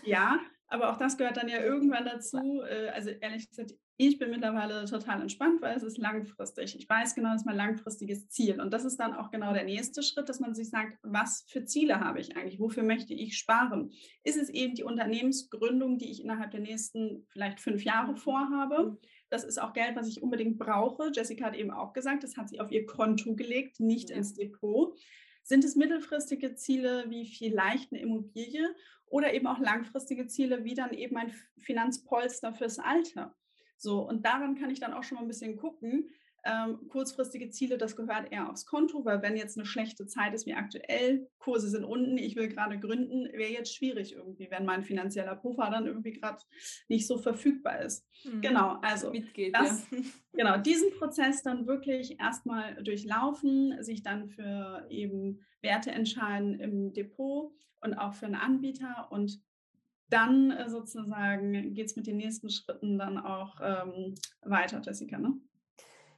ja, 0.04 0.40
aber 0.66 0.90
auch 0.90 0.96
das 0.96 1.16
gehört 1.16 1.36
dann 1.36 1.48
ja 1.48 1.60
irgendwann 1.60 2.04
dazu. 2.04 2.62
Äh, 2.62 2.88
also 2.88 3.10
ehrlich 3.10 3.48
gesagt, 3.48 3.74
ich 4.02 4.18
bin 4.18 4.30
mittlerweile 4.30 4.86
total 4.86 5.20
entspannt, 5.20 5.60
weil 5.60 5.76
es 5.76 5.82
ist 5.82 5.98
langfristig. 5.98 6.74
Ich 6.74 6.88
weiß 6.88 7.14
genau, 7.14 7.32
das 7.32 7.42
ist 7.42 7.46
mein 7.46 7.56
langfristiges 7.56 8.30
Ziel. 8.30 8.58
Und 8.58 8.72
das 8.72 8.86
ist 8.86 8.96
dann 8.96 9.12
auch 9.12 9.30
genau 9.30 9.52
der 9.52 9.64
nächste 9.64 10.02
Schritt, 10.02 10.30
dass 10.30 10.40
man 10.40 10.54
sich 10.54 10.70
sagt, 10.70 10.96
was 11.02 11.44
für 11.48 11.66
Ziele 11.66 12.00
habe 12.00 12.18
ich 12.18 12.34
eigentlich? 12.34 12.58
Wofür 12.58 12.82
möchte 12.82 13.12
ich 13.12 13.36
sparen? 13.36 13.92
Ist 14.24 14.38
es 14.38 14.48
eben 14.48 14.74
die 14.74 14.84
Unternehmensgründung, 14.84 15.98
die 15.98 16.10
ich 16.10 16.24
innerhalb 16.24 16.50
der 16.50 16.60
nächsten 16.60 17.26
vielleicht 17.28 17.60
fünf 17.60 17.84
Jahre 17.84 18.16
vorhabe? 18.16 18.98
Das 19.28 19.44
ist 19.44 19.60
auch 19.60 19.74
Geld, 19.74 19.96
was 19.96 20.08
ich 20.08 20.22
unbedingt 20.22 20.58
brauche. 20.58 21.10
Jessica 21.12 21.44
hat 21.44 21.56
eben 21.56 21.70
auch 21.70 21.92
gesagt, 21.92 22.24
das 22.24 22.38
hat 22.38 22.48
sie 22.48 22.58
auf 22.58 22.72
ihr 22.72 22.86
Konto 22.86 23.34
gelegt, 23.34 23.80
nicht 23.80 24.08
ja. 24.08 24.16
ins 24.16 24.32
Depot. 24.32 24.98
Sind 25.42 25.62
es 25.62 25.76
mittelfristige 25.76 26.54
Ziele 26.54 27.04
wie 27.10 27.26
vielleicht 27.26 27.92
eine 27.92 28.00
Immobilie 28.00 28.74
oder 29.04 29.34
eben 29.34 29.46
auch 29.46 29.58
langfristige 29.58 30.26
Ziele 30.26 30.64
wie 30.64 30.74
dann 30.74 30.94
eben 30.94 31.18
ein 31.18 31.34
Finanzpolster 31.58 32.54
fürs 32.54 32.78
Alter? 32.78 33.36
So, 33.80 34.06
und 34.06 34.26
daran 34.26 34.56
kann 34.56 34.70
ich 34.70 34.78
dann 34.78 34.92
auch 34.92 35.02
schon 35.02 35.16
mal 35.16 35.22
ein 35.22 35.28
bisschen 35.28 35.56
gucken. 35.56 36.10
Ähm, 36.42 36.88
kurzfristige 36.88 37.50
Ziele, 37.50 37.76
das 37.76 37.96
gehört 37.96 38.32
eher 38.32 38.48
aufs 38.48 38.64
Konto, 38.64 39.04
weil 39.04 39.20
wenn 39.20 39.36
jetzt 39.36 39.58
eine 39.58 39.66
schlechte 39.66 40.06
Zeit 40.06 40.32
ist 40.32 40.46
wie 40.46 40.54
aktuell, 40.54 41.28
Kurse 41.38 41.68
sind 41.68 41.84
unten, 41.84 42.16
ich 42.16 42.34
will 42.34 42.48
gerade 42.48 42.78
gründen, 42.78 43.24
wäre 43.32 43.52
jetzt 43.52 43.74
schwierig 43.74 44.14
irgendwie, 44.14 44.50
wenn 44.50 44.64
mein 44.64 44.82
finanzieller 44.82 45.36
Puffer 45.36 45.68
dann 45.70 45.86
irgendwie 45.86 46.12
gerade 46.12 46.42
nicht 46.88 47.06
so 47.06 47.18
verfügbar 47.18 47.82
ist. 47.82 48.06
Mhm. 48.24 48.40
Genau, 48.40 48.78
also 48.80 49.10
Mitgeht, 49.10 49.54
das, 49.54 49.86
ja. 49.90 49.98
genau, 50.32 50.56
diesen 50.56 50.90
Prozess 50.92 51.42
dann 51.42 51.66
wirklich 51.66 52.18
erstmal 52.18 52.82
durchlaufen, 52.82 53.82
sich 53.82 54.02
dann 54.02 54.26
für 54.28 54.86
eben 54.88 55.40
Werte 55.60 55.90
entscheiden 55.90 56.58
im 56.58 56.94
Depot 56.94 57.52
und 57.82 57.94
auch 57.94 58.14
für 58.14 58.26
einen 58.26 58.34
Anbieter 58.36 59.08
und 59.10 59.42
dann 60.10 60.50
äh, 60.50 60.68
sozusagen 60.68 61.74
geht 61.74 61.86
es 61.86 61.96
mit 61.96 62.06
den 62.06 62.16
nächsten 62.16 62.50
Schritten 62.50 62.98
dann 62.98 63.18
auch 63.18 63.60
ähm, 63.62 64.14
weiter, 64.42 64.80
Jessica, 64.82 65.18
ne? 65.18 65.40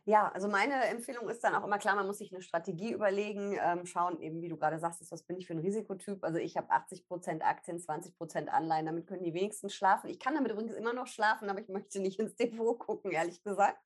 Ja, 0.04 0.32
also 0.32 0.48
meine 0.48 0.74
Empfehlung 0.86 1.28
ist 1.28 1.44
dann 1.44 1.54
auch 1.54 1.64
immer 1.64 1.78
klar, 1.78 1.94
man 1.94 2.08
muss 2.08 2.18
sich 2.18 2.32
eine 2.32 2.42
Strategie 2.42 2.92
überlegen, 2.92 3.56
ähm, 3.62 3.86
schauen 3.86 4.20
eben, 4.20 4.42
wie 4.42 4.48
du 4.48 4.56
gerade 4.56 4.80
sagst, 4.80 5.00
was 5.12 5.22
bin 5.22 5.36
ich 5.36 5.46
für 5.46 5.52
ein 5.52 5.60
Risikotyp. 5.60 6.24
Also 6.24 6.38
ich 6.38 6.56
habe 6.56 6.70
80 6.70 7.06
Prozent 7.06 7.44
Aktien, 7.44 7.78
20 7.78 8.16
Prozent 8.16 8.52
Anleihen, 8.52 8.86
damit 8.86 9.06
können 9.06 9.22
die 9.22 9.32
wenigsten 9.32 9.70
schlafen. 9.70 10.10
Ich 10.10 10.18
kann 10.18 10.34
damit 10.34 10.50
übrigens 10.50 10.74
immer 10.74 10.92
noch 10.92 11.06
schlafen, 11.06 11.48
aber 11.48 11.60
ich 11.60 11.68
möchte 11.68 12.00
nicht 12.00 12.18
ins 12.18 12.34
Depot 12.34 12.80
gucken, 12.80 13.12
ehrlich 13.12 13.44
gesagt. 13.44 13.78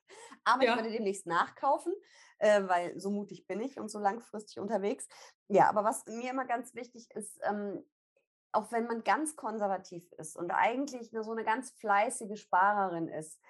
Aber 0.44 0.64
ja. 0.64 0.70
ich 0.70 0.76
werde 0.76 0.90
demnächst 0.90 1.26
nachkaufen, 1.26 1.92
äh, 2.38 2.62
weil 2.66 2.98
so 2.98 3.10
mutig 3.10 3.46
bin 3.46 3.60
ich 3.60 3.78
und 3.78 3.90
so 3.90 3.98
langfristig 3.98 4.58
unterwegs. 4.58 5.06
Ja, 5.48 5.68
aber 5.68 5.84
was 5.84 6.06
mir 6.06 6.30
immer 6.30 6.46
ganz 6.46 6.74
wichtig 6.74 7.10
ist, 7.14 7.38
ähm, 7.42 7.84
auch 8.52 8.72
wenn 8.72 8.86
man 8.86 9.04
ganz 9.04 9.36
konservativ 9.36 10.10
ist 10.12 10.36
und 10.36 10.50
eigentlich 10.50 11.12
nur 11.12 11.24
so 11.24 11.32
eine 11.32 11.44
ganz 11.44 11.70
fleißige 11.72 12.40
Sparerin 12.40 13.08
ist 13.08 13.40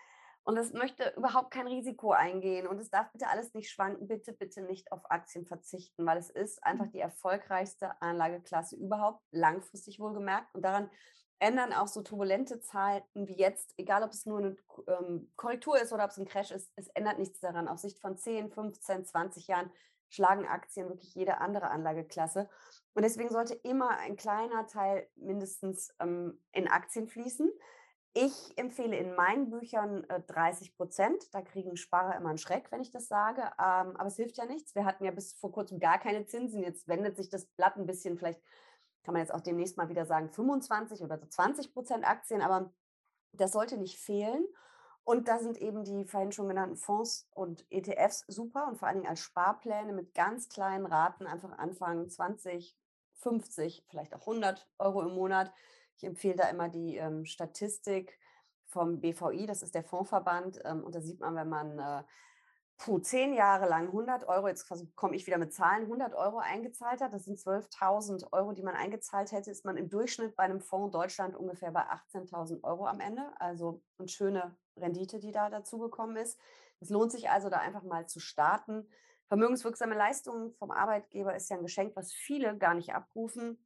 und 0.46 0.56
es 0.58 0.72
möchte 0.72 1.12
überhaupt 1.16 1.50
kein 1.50 1.66
Risiko 1.66 2.12
eingehen 2.12 2.68
und 2.68 2.80
es 2.80 2.88
darf 2.88 3.10
bitte 3.10 3.26
alles 3.26 3.52
nicht 3.52 3.68
schwanken, 3.68 4.06
bitte, 4.06 4.32
bitte 4.32 4.62
nicht 4.62 4.92
auf 4.92 5.10
Aktien 5.10 5.44
verzichten, 5.44 6.06
weil 6.06 6.18
es 6.18 6.30
ist 6.30 6.62
einfach 6.62 6.86
die 6.86 7.00
erfolgreichste 7.00 8.00
Anlageklasse 8.00 8.76
überhaupt, 8.76 9.24
langfristig 9.32 9.98
wohlgemerkt. 9.98 10.54
Und 10.54 10.62
daran 10.62 10.88
ändern 11.40 11.72
auch 11.72 11.88
so 11.88 12.00
turbulente 12.00 12.60
Zeiten 12.60 13.26
wie 13.26 13.36
jetzt, 13.36 13.74
egal 13.76 14.04
ob 14.04 14.12
es 14.12 14.24
nur 14.24 14.38
eine 14.38 14.56
ähm, 14.86 15.32
Korrektur 15.34 15.80
ist 15.80 15.92
oder 15.92 16.04
ob 16.04 16.10
es 16.10 16.18
ein 16.18 16.26
Crash 16.26 16.52
ist, 16.52 16.72
es 16.76 16.86
ändert 16.90 17.18
nichts 17.18 17.40
daran. 17.40 17.66
Auf 17.66 17.80
Sicht 17.80 17.98
von 17.98 18.16
10, 18.16 18.52
15, 18.52 19.04
20 19.04 19.48
Jahren 19.48 19.72
schlagen 20.10 20.46
Aktien 20.46 20.88
wirklich 20.88 21.12
jede 21.16 21.38
andere 21.38 21.70
Anlageklasse. 21.70 22.48
Und 22.96 23.02
deswegen 23.02 23.28
sollte 23.28 23.52
immer 23.52 23.90
ein 23.98 24.16
kleiner 24.16 24.66
Teil 24.66 25.06
mindestens 25.16 25.94
ähm, 26.00 26.40
in 26.52 26.66
Aktien 26.66 27.06
fließen. 27.06 27.52
Ich 28.14 28.56
empfehle 28.56 28.96
in 28.96 29.14
meinen 29.14 29.50
Büchern 29.50 30.04
äh, 30.04 30.22
30 30.22 30.74
Prozent. 30.74 31.22
Da 31.34 31.42
kriegen 31.42 31.76
Sparer 31.76 32.16
immer 32.16 32.30
einen 32.30 32.38
Schreck, 32.38 32.72
wenn 32.72 32.80
ich 32.80 32.90
das 32.90 33.06
sage. 33.06 33.42
Ähm, 33.42 33.96
aber 33.98 34.06
es 34.06 34.16
hilft 34.16 34.38
ja 34.38 34.46
nichts. 34.46 34.74
Wir 34.74 34.86
hatten 34.86 35.04
ja 35.04 35.10
bis 35.10 35.34
vor 35.34 35.52
kurzem 35.52 35.78
gar 35.78 35.98
keine 35.98 36.24
Zinsen. 36.24 36.62
Jetzt 36.62 36.88
wendet 36.88 37.18
sich 37.18 37.28
das 37.28 37.44
Blatt 37.44 37.76
ein 37.76 37.84
bisschen. 37.84 38.16
Vielleicht 38.16 38.40
kann 39.04 39.12
man 39.12 39.20
jetzt 39.20 39.34
auch 39.34 39.42
demnächst 39.42 39.76
mal 39.76 39.90
wieder 39.90 40.06
sagen 40.06 40.30
25 40.30 41.02
oder 41.02 41.20
20 41.20 41.74
Prozent 41.74 42.08
Aktien. 42.08 42.40
Aber 42.40 42.72
das 43.32 43.52
sollte 43.52 43.76
nicht 43.76 43.98
fehlen. 43.98 44.46
Und 45.04 45.28
da 45.28 45.38
sind 45.38 45.58
eben 45.58 45.84
die 45.84 46.06
vorhin 46.06 46.32
schon 46.32 46.48
genannten 46.48 46.76
Fonds 46.76 47.28
und 47.34 47.66
ETFs 47.70 48.24
super 48.26 48.66
und 48.68 48.78
vor 48.78 48.88
allen 48.88 48.96
Dingen 48.96 49.10
als 49.10 49.20
Sparpläne 49.20 49.92
mit 49.92 50.14
ganz 50.14 50.48
kleinen 50.48 50.86
Raten 50.86 51.26
einfach 51.26 51.58
anfangen, 51.58 52.08
20, 52.08 52.74
50, 53.16 53.84
vielleicht 53.88 54.14
auch 54.14 54.20
100 54.20 54.68
Euro 54.78 55.02
im 55.02 55.14
Monat. 55.14 55.52
Ich 55.96 56.04
empfehle 56.04 56.36
da 56.36 56.48
immer 56.48 56.68
die 56.68 56.96
ähm, 56.96 57.24
Statistik 57.24 58.18
vom 58.66 59.00
BVI, 59.00 59.46
das 59.46 59.62
ist 59.62 59.74
der 59.74 59.84
Fondsverband. 59.84 60.60
Ähm, 60.64 60.84
und 60.84 60.94
da 60.94 61.00
sieht 61.00 61.20
man, 61.20 61.34
wenn 61.34 61.48
man 61.48 61.78
äh, 61.78 62.02
puh, 62.78 62.98
zehn 62.98 63.32
Jahre 63.34 63.68
lang 63.68 63.86
100 63.86 64.28
Euro, 64.28 64.48
jetzt 64.48 64.68
komme 64.94 65.16
ich 65.16 65.26
wieder 65.26 65.38
mit 65.38 65.52
Zahlen, 65.52 65.84
100 65.84 66.14
Euro 66.14 66.38
eingezahlt 66.38 67.00
hat, 67.00 67.12
das 67.12 67.24
sind 67.24 67.38
12.000 67.38 68.32
Euro, 68.32 68.52
die 68.52 68.62
man 68.62 68.74
eingezahlt 68.74 69.32
hätte, 69.32 69.50
ist 69.50 69.64
man 69.64 69.76
im 69.76 69.88
Durchschnitt 69.88 70.36
bei 70.36 70.44
einem 70.44 70.60
Fonds 70.60 70.92
Deutschland 70.92 71.36
ungefähr 71.36 71.70
bei 71.70 71.82
18.000 71.82 72.62
Euro 72.64 72.86
am 72.86 73.00
Ende. 73.00 73.22
Also 73.38 73.82
eine 73.98 74.08
schöne 74.08 74.56
Rendite, 74.76 75.18
die 75.18 75.32
da 75.32 75.48
dazugekommen 75.48 76.16
ist. 76.16 76.38
Es 76.80 76.90
lohnt 76.90 77.12
sich 77.12 77.30
also, 77.30 77.48
da 77.48 77.58
einfach 77.58 77.82
mal 77.82 78.06
zu 78.06 78.20
starten. 78.20 78.86
Vermögenswirksame 79.28 79.94
Leistungen 79.94 80.52
vom 80.54 80.70
Arbeitgeber 80.70 81.34
ist 81.34 81.50
ja 81.50 81.56
ein 81.56 81.62
Geschenk, 81.62 81.96
was 81.96 82.12
viele 82.12 82.56
gar 82.56 82.74
nicht 82.74 82.94
abrufen, 82.94 83.58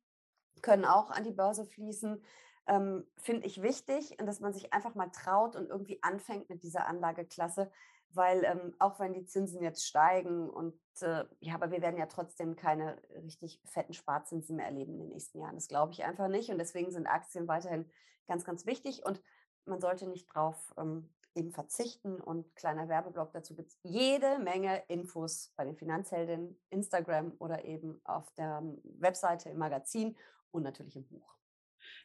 können 0.62 0.84
auch 0.84 1.10
an 1.10 1.24
die 1.24 1.32
Börse 1.32 1.64
fließen. 1.64 2.22
Ähm, 2.66 3.06
Finde 3.16 3.46
ich 3.46 3.62
wichtig, 3.62 4.16
dass 4.18 4.40
man 4.40 4.52
sich 4.52 4.72
einfach 4.72 4.94
mal 4.94 5.10
traut 5.10 5.56
und 5.56 5.68
irgendwie 5.68 6.02
anfängt 6.02 6.48
mit 6.48 6.62
dieser 6.62 6.86
Anlageklasse, 6.86 7.70
weil 8.10 8.44
ähm, 8.44 8.74
auch 8.78 8.98
wenn 8.98 9.12
die 9.12 9.24
Zinsen 9.24 9.62
jetzt 9.62 9.86
steigen 9.86 10.48
und 10.48 10.74
äh, 11.00 11.24
ja, 11.40 11.54
aber 11.54 11.70
wir 11.70 11.82
werden 11.82 11.98
ja 11.98 12.06
trotzdem 12.06 12.56
keine 12.56 13.00
richtig 13.22 13.60
fetten 13.64 13.94
Sparzinsen 13.94 14.56
mehr 14.56 14.66
erleben 14.66 14.92
in 14.94 15.00
den 15.00 15.08
nächsten 15.08 15.40
Jahren. 15.40 15.54
Das 15.54 15.68
glaube 15.68 15.92
ich 15.92 16.04
einfach 16.04 16.28
nicht 16.28 16.50
und 16.50 16.58
deswegen 16.58 16.90
sind 16.90 17.06
Aktien 17.06 17.48
weiterhin 17.48 17.90
ganz, 18.26 18.44
ganz 18.44 18.66
wichtig 18.66 19.04
und 19.04 19.22
man 19.64 19.80
sollte 19.80 20.06
nicht 20.06 20.26
drauf 20.26 20.72
ähm, 20.76 21.08
eben 21.34 21.52
verzichten 21.52 22.20
und 22.20 22.54
kleiner 22.56 22.88
Werbeblock 22.88 23.32
dazu 23.32 23.54
gibt 23.54 23.70
es 23.70 23.78
jede 23.82 24.38
Menge 24.38 24.82
Infos 24.88 25.52
bei 25.56 25.64
den 25.64 25.76
Finanzheldinnen, 25.76 26.58
Instagram 26.70 27.34
oder 27.38 27.64
eben 27.64 28.00
auf 28.04 28.32
der 28.34 28.58
ähm, 28.62 28.80
Webseite 28.98 29.50
im 29.50 29.58
Magazin 29.58 30.16
und 30.50 30.62
natürlich 30.62 30.96
im 30.96 31.06
Buch. 31.06 31.36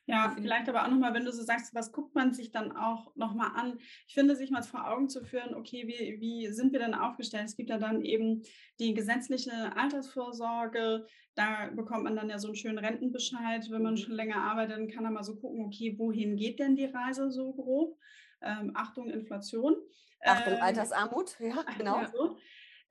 Ja, 0.07 0.35
vielleicht 0.35 0.69
aber 0.69 0.83
auch 0.83 0.89
nochmal, 0.89 1.13
wenn 1.13 1.25
du 1.25 1.31
so 1.31 1.41
sagst, 1.43 1.73
was 1.73 1.91
guckt 1.91 2.13
man 2.13 2.33
sich 2.33 2.51
dann 2.51 2.71
auch 2.71 3.15
nochmal 3.15 3.51
an? 3.55 3.79
Ich 4.07 4.13
finde, 4.13 4.35
sich 4.35 4.51
mal 4.51 4.61
vor 4.61 4.87
Augen 4.87 5.09
zu 5.09 5.23
führen, 5.23 5.55
okay, 5.55 5.87
wie, 5.87 6.19
wie 6.21 6.53
sind 6.53 6.71
wir 6.73 6.79
denn 6.79 6.93
aufgestellt? 6.93 7.45
Es 7.45 7.55
gibt 7.55 7.69
ja 7.69 7.79
dann 7.79 8.01
eben 8.01 8.43
die 8.79 8.93
gesetzliche 8.93 9.75
Altersvorsorge, 9.75 11.07
da 11.33 11.69
bekommt 11.75 12.03
man 12.03 12.15
dann 12.15 12.29
ja 12.29 12.37
so 12.37 12.47
einen 12.47 12.55
schönen 12.55 12.77
Rentenbescheid, 12.77 13.69
wenn 13.71 13.81
man 13.81 13.95
mhm. 13.95 13.97
schon 13.97 14.13
länger 14.13 14.43
arbeitet, 14.43 14.77
dann 14.77 14.87
kann 14.87 15.03
man 15.03 15.13
mal 15.13 15.23
so 15.23 15.35
gucken, 15.35 15.65
okay, 15.65 15.95
wohin 15.97 16.35
geht 16.35 16.59
denn 16.59 16.75
die 16.75 16.85
Reise 16.85 17.31
so 17.31 17.53
grob? 17.53 17.97
Ähm, 18.45 18.71
Achtung, 18.73 19.09
Inflation. 19.09 19.75
Achtung, 20.21 20.53
ähm, 20.53 20.61
Altersarmut, 20.61 21.37
ja, 21.39 21.63
genau. 21.77 22.01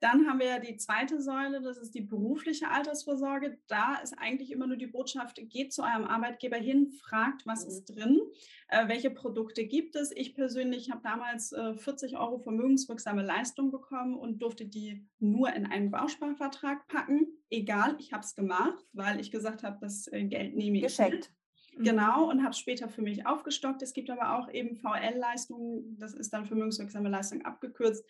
Dann 0.01 0.27
haben 0.27 0.39
wir 0.39 0.47
ja 0.47 0.59
die 0.59 0.75
zweite 0.75 1.21
Säule, 1.21 1.61
das 1.61 1.77
ist 1.77 1.95
die 1.95 2.01
berufliche 2.01 2.69
Altersvorsorge. 2.69 3.57
Da 3.67 3.95
ist 3.95 4.13
eigentlich 4.19 4.51
immer 4.51 4.67
nur 4.67 4.75
die 4.75 4.87
Botschaft, 4.87 5.39
geht 5.49 5.73
zu 5.73 5.83
eurem 5.83 6.03
Arbeitgeber 6.03 6.57
hin, 6.57 6.91
fragt, 6.91 7.45
was 7.45 7.63
mhm. 7.63 7.69
ist 7.69 7.85
drin, 7.85 8.21
äh, 8.67 8.87
welche 8.89 9.09
Produkte 9.09 9.65
gibt 9.65 9.95
es. 9.95 10.11
Ich 10.11 10.35
persönlich 10.35 10.91
habe 10.91 11.01
damals 11.01 11.53
äh, 11.53 11.75
40 11.75 12.17
Euro 12.17 12.39
vermögenswirksame 12.39 13.23
Leistung 13.23 13.71
bekommen 13.71 14.15
und 14.15 14.41
durfte 14.41 14.65
die 14.65 15.07
nur 15.19 15.53
in 15.53 15.65
einen 15.65 15.91
Bausparvertrag 15.91 16.87
packen. 16.87 17.27
Egal, 17.49 17.95
ich 17.97 18.11
habe 18.11 18.23
es 18.23 18.35
gemacht, 18.35 18.85
weil 18.91 19.19
ich 19.21 19.31
gesagt 19.31 19.63
habe, 19.63 19.77
das 19.79 20.07
äh, 20.07 20.25
Geld 20.25 20.55
nehme 20.55 20.77
ich. 20.77 20.83
Geschenkt. 20.83 21.31
Genau, 21.77 22.29
und 22.29 22.41
habe 22.41 22.51
es 22.51 22.59
später 22.59 22.87
für 22.87 23.01
mich 23.01 23.27
aufgestockt. 23.27 23.81
Es 23.81 23.93
gibt 23.93 24.09
aber 24.09 24.37
auch 24.37 24.49
eben 24.51 24.75
VL-Leistungen, 24.77 25.97
das 25.99 26.13
ist 26.13 26.31
dann 26.31 26.45
vermögenswirksame 26.45 27.09
Leistung 27.09 27.43
abgekürzt 27.43 28.05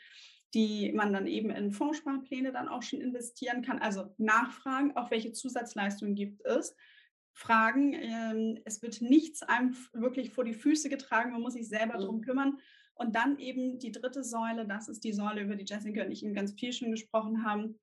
die 0.56 0.94
man 0.94 1.12
dann 1.12 1.28
eben 1.28 1.50
in 1.50 1.72
Fondssparpläne 1.72 2.54
dann 2.54 2.70
auch 2.70 2.82
schon 2.82 3.02
investieren 3.02 3.62
kann. 3.62 3.80
Also 3.80 4.16
nachfragen, 4.18 4.96
auch 4.96 5.12
welche 5.12 5.34
Zusatzleistungen 5.34 6.16
gibt 6.16 6.44
es. 6.46 6.76
Fragen, 7.34 7.94
ähm, 7.94 8.60
es 8.64 8.82
wird 8.82 9.02
nichts 9.02 9.44
einem 9.44 9.76
wirklich 9.92 10.32
vor 10.32 10.46
die 10.46 10.54
Füße 10.54 10.88
getragen, 10.88 11.34
man 11.34 11.42
muss 11.42 11.54
sich 11.54 11.68
selber 11.68 11.96
mhm. 11.96 12.00
darum 12.00 12.22
kümmern. 12.22 12.58
Und 12.94 13.14
dann 13.16 13.38
eben 13.38 13.78
die 13.80 13.92
dritte 13.92 14.24
Säule, 14.24 14.66
das 14.66 14.88
ist 14.88 15.04
die 15.04 15.12
Säule, 15.12 15.42
über 15.42 15.58
die 15.58 15.66
Jessica 15.66 16.06
und 16.06 16.12
ich 16.12 16.24
eben 16.24 16.34
ganz 16.34 16.54
viel 16.54 16.72
schon 16.72 16.92
gesprochen 16.92 17.44
haben, 17.44 17.78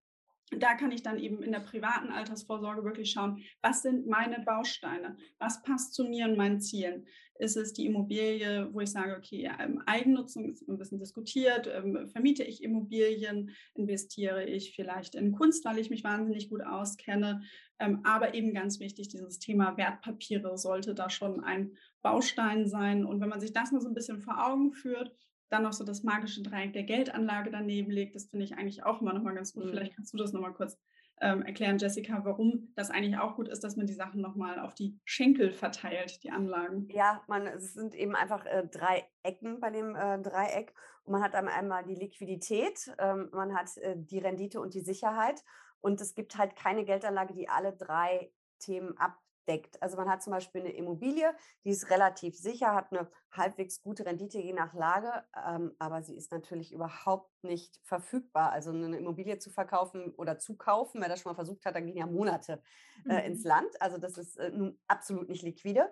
da 0.58 0.74
kann 0.74 0.92
ich 0.92 1.02
dann 1.02 1.18
eben 1.18 1.42
in 1.42 1.52
der 1.52 1.60
privaten 1.60 2.10
Altersvorsorge 2.10 2.84
wirklich 2.84 3.10
schauen, 3.10 3.42
was 3.62 3.82
sind 3.82 4.06
meine 4.06 4.40
Bausteine, 4.40 5.16
was 5.38 5.62
passt 5.62 5.94
zu 5.94 6.04
mir 6.04 6.26
und 6.26 6.36
meinen 6.36 6.60
Zielen. 6.60 7.06
Ist 7.38 7.56
es 7.56 7.72
die 7.72 7.86
Immobilie, 7.86 8.68
wo 8.72 8.80
ich 8.80 8.90
sage, 8.90 9.16
okay, 9.16 9.50
Eigennutzung 9.86 10.50
ist 10.50 10.68
ein 10.68 10.78
bisschen 10.78 10.98
diskutiert, 10.98 11.66
ähm, 11.66 12.08
vermiete 12.08 12.44
ich 12.44 12.62
Immobilien, 12.62 13.50
investiere 13.74 14.44
ich 14.44 14.76
vielleicht 14.76 15.14
in 15.14 15.32
Kunst, 15.32 15.64
weil 15.64 15.78
ich 15.78 15.90
mich 15.90 16.04
wahnsinnig 16.04 16.50
gut 16.50 16.62
auskenne, 16.62 17.42
ähm, 17.78 18.00
aber 18.04 18.34
eben 18.34 18.54
ganz 18.54 18.78
wichtig, 18.78 19.08
dieses 19.08 19.38
Thema 19.38 19.76
Wertpapiere 19.76 20.56
sollte 20.56 20.94
da 20.94 21.10
schon 21.10 21.42
ein 21.42 21.76
Baustein 22.00 22.68
sein. 22.68 23.04
Und 23.04 23.20
wenn 23.20 23.28
man 23.28 23.40
sich 23.40 23.52
das 23.52 23.72
mal 23.72 23.80
so 23.80 23.88
ein 23.88 23.94
bisschen 23.94 24.20
vor 24.20 24.46
Augen 24.46 24.72
führt, 24.72 25.12
dann 25.52 25.64
noch 25.64 25.72
so 25.72 25.84
das 25.84 26.02
magische 26.02 26.42
Dreieck 26.42 26.72
der 26.72 26.84
Geldanlage 26.84 27.50
daneben 27.50 27.90
legt. 27.90 28.14
Das 28.14 28.26
finde 28.26 28.44
ich 28.44 28.54
eigentlich 28.54 28.84
auch 28.84 29.00
immer 29.00 29.12
noch 29.12 29.22
mal 29.22 29.34
ganz 29.34 29.52
gut. 29.52 29.66
Mhm. 29.66 29.70
Vielleicht 29.70 29.94
kannst 29.94 30.12
du 30.12 30.18
das 30.18 30.32
noch 30.32 30.40
mal 30.40 30.52
kurz 30.52 30.78
ähm, 31.20 31.42
erklären, 31.42 31.78
Jessica, 31.78 32.24
warum 32.24 32.72
das 32.74 32.90
eigentlich 32.90 33.16
auch 33.18 33.36
gut 33.36 33.48
ist, 33.48 33.62
dass 33.62 33.76
man 33.76 33.86
die 33.86 33.92
Sachen 33.92 34.20
noch 34.20 34.34
mal 34.34 34.58
auf 34.58 34.74
die 34.74 34.98
Schenkel 35.04 35.52
verteilt, 35.52 36.24
die 36.24 36.30
Anlagen. 36.30 36.88
Ja, 36.90 37.22
man, 37.28 37.46
es 37.46 37.74
sind 37.74 37.94
eben 37.94 38.16
einfach 38.16 38.44
äh, 38.44 38.66
drei 38.66 39.04
Ecken 39.22 39.60
bei 39.60 39.70
dem 39.70 39.94
äh, 39.94 40.20
Dreieck. 40.20 40.74
Und 41.04 41.12
man 41.12 41.22
hat 41.22 41.34
einmal 41.34 41.84
die 41.84 41.94
Liquidität, 41.94 42.92
ähm, 42.98 43.28
man 43.32 43.54
hat 43.54 43.76
äh, 43.78 43.94
die 43.96 44.18
Rendite 44.18 44.60
und 44.60 44.74
die 44.74 44.80
Sicherheit. 44.80 45.44
Und 45.80 46.00
es 46.00 46.14
gibt 46.14 46.36
halt 46.38 46.56
keine 46.56 46.84
Geldanlage, 46.84 47.34
die 47.34 47.48
alle 47.48 47.72
drei 47.72 48.32
Themen 48.58 48.96
ab 48.96 49.21
deckt. 49.46 49.82
Also 49.82 49.96
man 49.96 50.08
hat 50.08 50.22
zum 50.22 50.32
Beispiel 50.32 50.62
eine 50.62 50.72
Immobilie, 50.72 51.34
die 51.64 51.70
ist 51.70 51.90
relativ 51.90 52.36
sicher, 52.36 52.74
hat 52.74 52.92
eine 52.92 53.10
halbwegs 53.30 53.82
gute 53.82 54.04
Rendite 54.04 54.38
je 54.38 54.52
nach 54.52 54.74
Lage, 54.74 55.24
ähm, 55.46 55.74
aber 55.78 56.02
sie 56.02 56.16
ist 56.16 56.32
natürlich 56.32 56.72
überhaupt 56.72 57.32
nicht 57.42 57.80
verfügbar. 57.84 58.52
Also 58.52 58.70
eine 58.70 58.96
Immobilie 58.96 59.38
zu 59.38 59.50
verkaufen 59.50 60.12
oder 60.16 60.38
zu 60.38 60.56
kaufen, 60.56 61.00
wer 61.00 61.08
das 61.08 61.20
schon 61.20 61.30
mal 61.30 61.36
versucht 61.36 61.64
hat, 61.64 61.74
dann 61.74 61.86
gehen 61.86 61.96
ja 61.96 62.06
Monate 62.06 62.62
äh, 63.08 63.20
mhm. 63.20 63.32
ins 63.32 63.44
Land. 63.44 63.80
Also 63.80 63.98
das 63.98 64.18
ist 64.18 64.36
äh, 64.36 64.50
nun 64.50 64.78
absolut 64.86 65.28
nicht 65.28 65.42
liquide. 65.42 65.90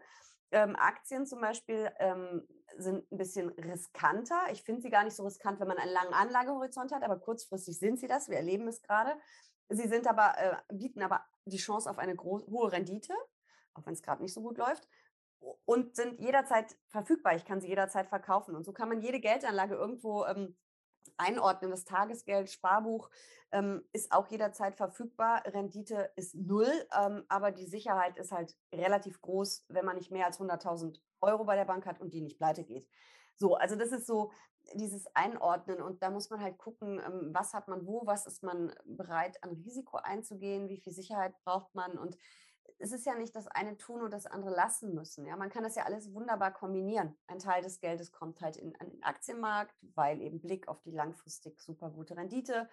Ähm, 0.53 0.75
Aktien 0.77 1.27
zum 1.27 1.41
Beispiel 1.41 1.91
ähm, 1.99 2.47
sind 2.77 3.11
ein 3.13 3.19
bisschen 3.19 3.51
riskanter. 3.51 4.41
Ich 4.53 4.63
finde 4.63 4.83
sie 4.83 4.91
gar 4.91 5.05
nicht 5.05 5.15
so 5.15 5.23
riskant, 5.25 5.61
wenn 5.61 5.69
man 5.69 5.79
einen 5.79 5.93
langen 5.93 6.13
Anlagehorizont 6.13 6.93
hat, 6.93 7.03
aber 7.03 7.19
kurzfristig 7.19 7.79
sind 7.79 8.01
sie 8.01 8.09
das. 8.09 8.29
Wir 8.29 8.37
erleben 8.37 8.67
es 8.67 8.83
gerade. 8.83 9.15
Sie 9.69 9.87
sind 9.87 10.09
aber, 10.09 10.35
äh, 10.39 10.75
bieten 10.75 11.03
aber 11.03 11.25
die 11.45 11.59
Chance 11.59 11.89
auf 11.89 11.99
eine 11.99 12.17
hohe 12.17 12.73
Rendite 12.73 13.15
auch 13.75 13.87
wenn 13.87 13.95
es 13.95 14.03
gerade 14.03 14.23
nicht 14.23 14.35
so 14.35 14.43
gut 14.43 14.59
läuft, 14.59 14.87
und 15.65 15.97
sind 15.97 16.21
jederzeit 16.21 16.77
verfügbar. 16.89 17.35
Ich 17.35 17.45
kann 17.45 17.61
sie 17.61 17.69
jederzeit 17.69 18.09
verkaufen. 18.09 18.55
Und 18.55 18.65
so 18.65 18.73
kann 18.73 18.89
man 18.89 19.01
jede 19.01 19.21
Geldanlage 19.21 19.75
irgendwo 19.75 20.25
ähm, 20.27 20.57
einordnen. 21.17 21.71
Das 21.71 21.85
Tagesgeld, 21.85 22.51
Sparbuch 22.51 23.11
ähm, 23.53 23.83
ist 23.93 24.13
auch 24.13 24.29
jederzeit 24.29 24.77
verfügbar. 24.77 25.43
Rendite 25.47 26.11
ist 26.17 26.35
null, 26.35 26.71
ähm, 26.99 27.25
aber 27.29 27.53
die 27.53 27.67
Sicherheit 27.67 28.17
ist 28.17 28.33
halt 28.33 28.57
relativ 28.73 29.21
groß, 29.21 29.65
wenn 29.69 29.85
man 29.85 29.97
nicht 29.97 30.11
mehr 30.11 30.27
als 30.27 30.41
100.000 30.41 31.01
Euro 31.21 31.45
bei 31.45 31.57
der 31.57 31.65
Bank 31.65 31.87
hat 31.87 32.01
und 32.01 32.13
die 32.15 32.21
nicht 32.21 32.39
pleite 32.39 32.65
geht. 32.65 32.89
So, 33.37 33.55
also 33.55 33.77
das 33.77 33.93
ist 33.93 34.07
so 34.07 34.33
dieses 34.75 35.07
Einordnen 35.15 35.81
und 35.81 36.03
da 36.03 36.11
muss 36.11 36.31
man 36.31 36.41
halt 36.41 36.59
gucken, 36.59 37.01
ähm, 37.05 37.31
was 37.33 37.55
hat 37.55 37.69
man 37.69 37.87
wo, 37.87 38.07
was 38.07 38.27
ist 38.27 38.43
man 38.43 38.75
bereit 38.85 39.43
an 39.43 39.51
Risiko 39.53 39.97
einzugehen, 39.97 40.69
wie 40.69 40.77
viel 40.77 40.93
Sicherheit 40.93 41.35
braucht 41.45 41.75
man 41.75 41.99
und 41.99 42.17
es 42.79 42.93
ist 42.93 43.07
ja 43.07 43.15
nicht 43.15 43.35
das 43.35 43.47
eine 43.49 43.77
tun 43.77 44.03
und 44.03 44.13
das 44.13 44.27
andere 44.27 44.55
lassen 44.55 44.95
müssen. 44.95 45.27
Ja, 45.27 45.37
man 45.37 45.51
kann 45.51 45.63
das 45.63 45.75
ja 45.75 45.85
alles 45.85 46.13
wunderbar 46.13 46.53
kombinieren. 46.53 47.17
Ein 47.27 47.39
Teil 47.39 47.63
des 47.63 47.81
Geldes 47.81 48.13
kommt 48.13 48.41
halt 48.41 48.57
in, 48.57 48.73
den 48.73 49.03
Aktienmarkt, 49.03 49.75
weil 49.95 50.21
eben 50.21 50.41
Blick 50.41 50.69
auf 50.69 50.81
die 50.83 50.91
langfristig 50.91 51.61
super 51.61 51.91
gute 51.91 52.17
Rendite. 52.17 52.69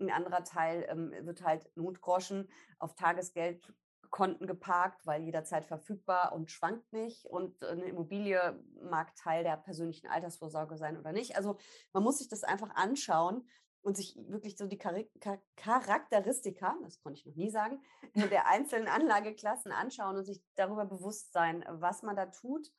Ein 0.00 0.10
anderer 0.10 0.44
Teil 0.44 0.86
ähm, 0.88 1.12
wird 1.26 1.42
halt 1.42 1.70
Notgroschen 1.76 2.48
auf 2.78 2.94
Tagesgeldkonten 2.94 4.46
geparkt, 4.46 5.06
weil 5.06 5.22
jederzeit 5.22 5.64
verfügbar 5.64 6.32
und 6.32 6.50
schwankt 6.50 6.92
nicht. 6.92 7.26
Und 7.26 7.62
eine 7.64 7.84
Immobilie 7.84 8.58
mag 8.82 9.14
Teil 9.16 9.44
der 9.44 9.56
persönlichen 9.56 10.08
Altersvorsorge 10.08 10.76
sein 10.76 10.98
oder 10.98 11.12
nicht. 11.12 11.36
Also 11.36 11.56
man 11.92 12.02
muss 12.02 12.18
sich 12.18 12.28
das 12.28 12.44
einfach 12.44 12.74
anschauen 12.74 13.46
und 13.82 13.96
sich 13.96 14.16
wirklich 14.28 14.56
so 14.56 14.66
die 14.66 14.78
Charakteristika, 14.78 16.76
das 16.82 17.00
konnte 17.00 17.20
ich 17.20 17.26
noch 17.26 17.34
nie 17.34 17.50
sagen, 17.50 17.80
der 18.14 18.48
einzelnen 18.48 18.88
Anlageklassen 18.88 19.72
anschauen 19.72 20.16
und 20.16 20.24
sich 20.24 20.40
darüber 20.54 20.86
bewusst 20.86 21.32
sein, 21.32 21.64
was 21.68 22.02
man 22.02 22.16
da 22.16 22.26
tut 22.26 22.72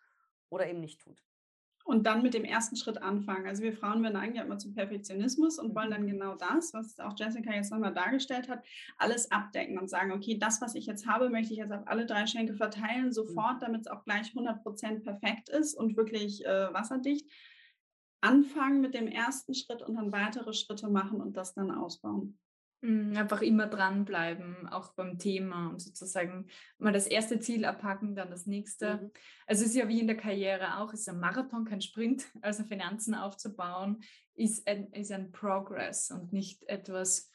oder 0.50 0.68
eben 0.68 0.80
nicht 0.80 1.02
tut. 1.02 1.22
Und 1.86 2.06
dann 2.08 2.24
mit 2.24 2.34
dem 2.34 2.46
ersten 2.46 2.78
Schritt 2.78 3.02
anfangen. 3.02 3.46
Also 3.46 3.62
wir 3.62 3.74
Frauen, 3.74 4.02
wir 4.04 4.10
neigen 4.10 4.36
ja 4.36 4.44
immer 4.44 4.58
zum 4.58 4.74
Perfektionismus 4.74 5.60
und 5.60 5.76
wollen 5.76 5.92
dann 5.92 6.04
mhm. 6.04 6.12
genau 6.12 6.36
das, 6.36 6.74
was 6.74 6.98
auch 7.02 7.14
Jessica 7.18 7.54
jetzt 7.54 7.72
nochmal 7.74 7.94
dargestellt 7.94 8.48
hat, 8.48 8.64
alles 8.98 9.30
abdecken 9.32 9.78
und 9.78 9.90
sagen, 9.90 10.14
okay, 10.14 10.38
das, 10.38 10.62
was 10.62 10.76
ich 10.76 10.86
jetzt 10.86 11.06
habe, 11.08 11.30
möchte 11.30 11.52
ich 11.52 11.60
jetzt 11.60 11.74
auf 11.74 11.86
alle 11.86 12.06
drei 12.06 12.26
Schenke 12.26 12.54
verteilen, 12.54 13.12
sofort, 13.12 13.56
mhm. 13.56 13.60
damit 13.60 13.82
es 13.82 13.88
auch 13.88 14.06
gleich 14.06 14.28
100% 14.28 15.04
perfekt 15.04 15.50
ist 15.50 15.74
und 15.74 15.98
wirklich 15.98 16.46
äh, 16.46 16.74
wasserdicht 16.74 17.30
anfangen 18.24 18.80
mit 18.82 18.94
dem 18.94 19.08
ersten 19.08 19.54
Schritt 19.54 19.82
und 19.82 19.96
dann 19.96 20.12
weitere 20.12 20.54
Schritte 20.54 20.90
machen 20.90 21.22
und 21.22 21.36
das 21.36 21.54
dann 21.54 21.72
ausbauen. 21.72 22.40
Mm, 22.82 23.16
einfach 23.18 23.42
immer 23.42 23.68
dranbleiben, 23.68 24.68
auch 24.68 24.94
beim 24.94 25.18
Thema 25.18 25.70
und 25.70 25.82
sozusagen 25.82 26.48
mal 26.78 26.94
das 26.94 27.08
erste 27.08 27.40
Ziel 27.40 27.66
abhaken, 27.66 28.16
dann 28.16 28.30
das 28.30 28.46
nächste. 28.46 28.96
Mhm. 28.96 29.12
Also 29.46 29.64
es 29.64 29.70
ist 29.70 29.76
ja 29.76 29.88
wie 29.90 30.00
in 30.00 30.08
der 30.08 30.18
Karriere 30.18 30.78
auch, 30.78 30.94
es 30.94 31.02
ist 31.02 31.10
ein 31.10 31.20
Marathon, 31.20 31.66
kein 31.66 31.82
Sprint. 31.82 32.26
Also 32.42 32.64
Finanzen 32.64 33.16
aufzubauen 33.16 34.04
ist 34.36 34.68
ein, 34.68 34.92
ist 34.92 35.12
ein 35.12 35.32
Progress 35.32 36.12
und 36.12 36.34
nicht 36.34 36.64
etwas, 36.68 37.30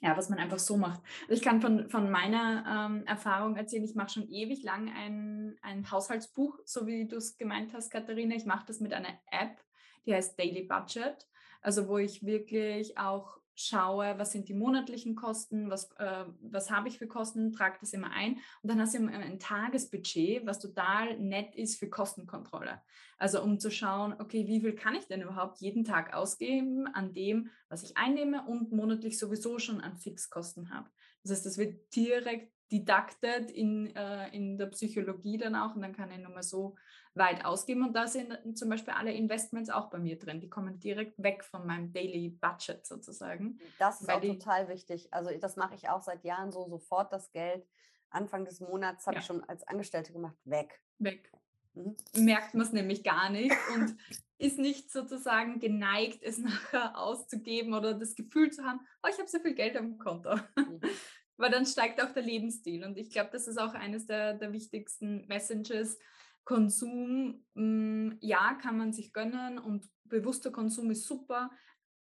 ja, 0.00 0.16
was 0.16 0.30
man 0.30 0.38
einfach 0.38 0.58
so 0.58 0.76
macht. 0.76 1.00
Also 1.22 1.34
ich 1.34 1.42
kann 1.42 1.60
von, 1.60 1.90
von 1.90 2.10
meiner 2.10 2.88
ähm, 2.90 3.06
Erfahrung 3.06 3.56
erzählen, 3.56 3.84
ich 3.84 3.94
mache 3.94 4.10
schon 4.10 4.28
ewig 4.28 4.62
lang 4.62 4.90
ein, 4.94 5.56
ein 5.62 5.90
Haushaltsbuch, 5.90 6.60
so 6.64 6.86
wie 6.86 7.06
du 7.06 7.16
es 7.16 7.36
gemeint 7.36 7.74
hast, 7.74 7.90
Katharina. 7.90 8.36
Ich 8.36 8.46
mache 8.46 8.66
das 8.66 8.80
mit 8.80 8.92
einer 8.94 9.18
App, 9.30 9.58
die 10.06 10.14
heißt 10.14 10.38
Daily 10.38 10.64
Budget. 10.64 11.26
Also 11.60 11.88
wo 11.88 11.98
ich 11.98 12.24
wirklich 12.24 12.96
auch 12.98 13.38
schaue, 13.60 14.16
was 14.18 14.30
sind 14.30 14.48
die 14.48 14.54
monatlichen 14.54 15.16
Kosten, 15.16 15.68
was, 15.68 15.90
äh, 15.98 16.24
was 16.40 16.70
habe 16.70 16.86
ich 16.86 16.98
für 16.98 17.08
Kosten, 17.08 17.52
trage 17.52 17.78
das 17.80 17.92
immer 17.92 18.12
ein. 18.12 18.36
Und 18.62 18.70
dann 18.70 18.80
hast 18.80 18.94
du 18.94 18.98
immer 18.98 19.10
ein 19.10 19.40
Tagesbudget, 19.40 20.46
was 20.46 20.60
total 20.60 21.18
nett 21.18 21.56
ist 21.56 21.76
für 21.76 21.90
Kostenkontrolle. 21.90 22.80
Also 23.18 23.42
um 23.42 23.58
zu 23.58 23.72
schauen, 23.72 24.14
okay, 24.20 24.46
wie 24.46 24.60
viel 24.60 24.74
kann 24.74 24.94
ich 24.94 25.08
denn 25.08 25.22
überhaupt 25.22 25.58
jeden 25.60 25.82
Tag 25.82 26.14
ausgeben 26.14 26.86
an 26.86 27.12
dem, 27.12 27.50
was 27.68 27.82
ich 27.82 27.96
einnehme 27.96 28.46
und 28.46 28.70
monatlich 28.70 29.18
sowieso 29.18 29.58
schon 29.58 29.80
an 29.80 29.96
Fixkosten 29.96 30.70
habe. 30.72 30.88
Das 31.24 31.32
heißt, 31.32 31.46
das 31.46 31.58
wird 31.58 31.94
direkt 31.96 32.52
didaktet 32.70 33.50
in, 33.50 33.94
äh, 33.94 34.28
in 34.34 34.58
der 34.58 34.66
Psychologie 34.66 35.38
dann 35.38 35.54
auch 35.54 35.74
und 35.74 35.82
dann 35.82 35.94
kann 35.94 36.10
ich 36.10 36.18
nochmal 36.18 36.42
so 36.42 36.76
weit 37.14 37.44
ausgeben 37.44 37.84
und 37.84 37.94
da 37.94 38.06
sind 38.06 38.56
zum 38.56 38.68
Beispiel 38.68 38.94
alle 38.94 39.12
Investments 39.12 39.70
auch 39.70 39.90
bei 39.90 39.98
mir 39.98 40.18
drin. 40.18 40.40
Die 40.40 40.48
kommen 40.48 40.78
direkt 40.78 41.20
weg 41.22 41.44
von 41.44 41.66
meinem 41.66 41.92
Daily 41.92 42.28
Budget 42.28 42.86
sozusagen. 42.86 43.58
Das 43.78 44.00
ist 44.00 44.10
auch 44.10 44.20
total 44.20 44.68
wichtig. 44.68 45.12
Also 45.12 45.30
das 45.38 45.56
mache 45.56 45.74
ich 45.74 45.88
auch 45.88 46.02
seit 46.02 46.24
Jahren 46.24 46.52
so, 46.52 46.68
sofort 46.68 47.12
das 47.12 47.32
Geld 47.32 47.66
Anfang 48.10 48.44
des 48.44 48.60
Monats 48.60 49.06
habe 49.06 49.16
ja. 49.16 49.20
ich 49.20 49.26
schon 49.26 49.44
als 49.44 49.66
Angestellte 49.66 50.12
gemacht, 50.12 50.36
weg. 50.44 50.80
Weg. 50.98 51.30
Mhm. 51.74 51.96
Merkt 52.16 52.54
man 52.54 52.66
es 52.66 52.72
nämlich 52.72 53.04
gar 53.04 53.30
nicht 53.30 53.54
und 53.74 53.96
ist 54.38 54.58
nicht 54.58 54.90
sozusagen 54.90 55.58
geneigt, 55.58 56.22
es 56.22 56.38
nachher 56.38 56.96
auszugeben 56.98 57.74
oder 57.74 57.94
das 57.94 58.14
Gefühl 58.14 58.50
zu 58.50 58.64
haben, 58.64 58.80
oh, 59.02 59.08
ich 59.10 59.18
habe 59.18 59.28
so 59.28 59.38
viel 59.40 59.54
Geld 59.54 59.76
am 59.76 59.98
Konto. 59.98 60.36
Mhm. 60.56 60.80
Weil 61.38 61.50
dann 61.50 61.64
steigt 61.64 62.02
auch 62.02 62.12
der 62.12 62.22
Lebensstil. 62.22 62.84
Und 62.84 62.98
ich 62.98 63.10
glaube, 63.10 63.30
das 63.32 63.48
ist 63.48 63.58
auch 63.58 63.74
eines 63.74 64.06
der, 64.06 64.34
der 64.34 64.52
wichtigsten 64.52 65.26
Messages. 65.26 65.98
Konsum, 66.44 67.44
mh, 67.54 67.62
mm, 67.62 68.18
ja, 68.20 68.54
kann 68.54 68.76
man 68.76 68.92
sich 68.92 69.12
gönnen 69.12 69.58
und 69.58 69.88
bewusster 70.04 70.50
Konsum 70.50 70.90
ist 70.90 71.06
super. 71.06 71.50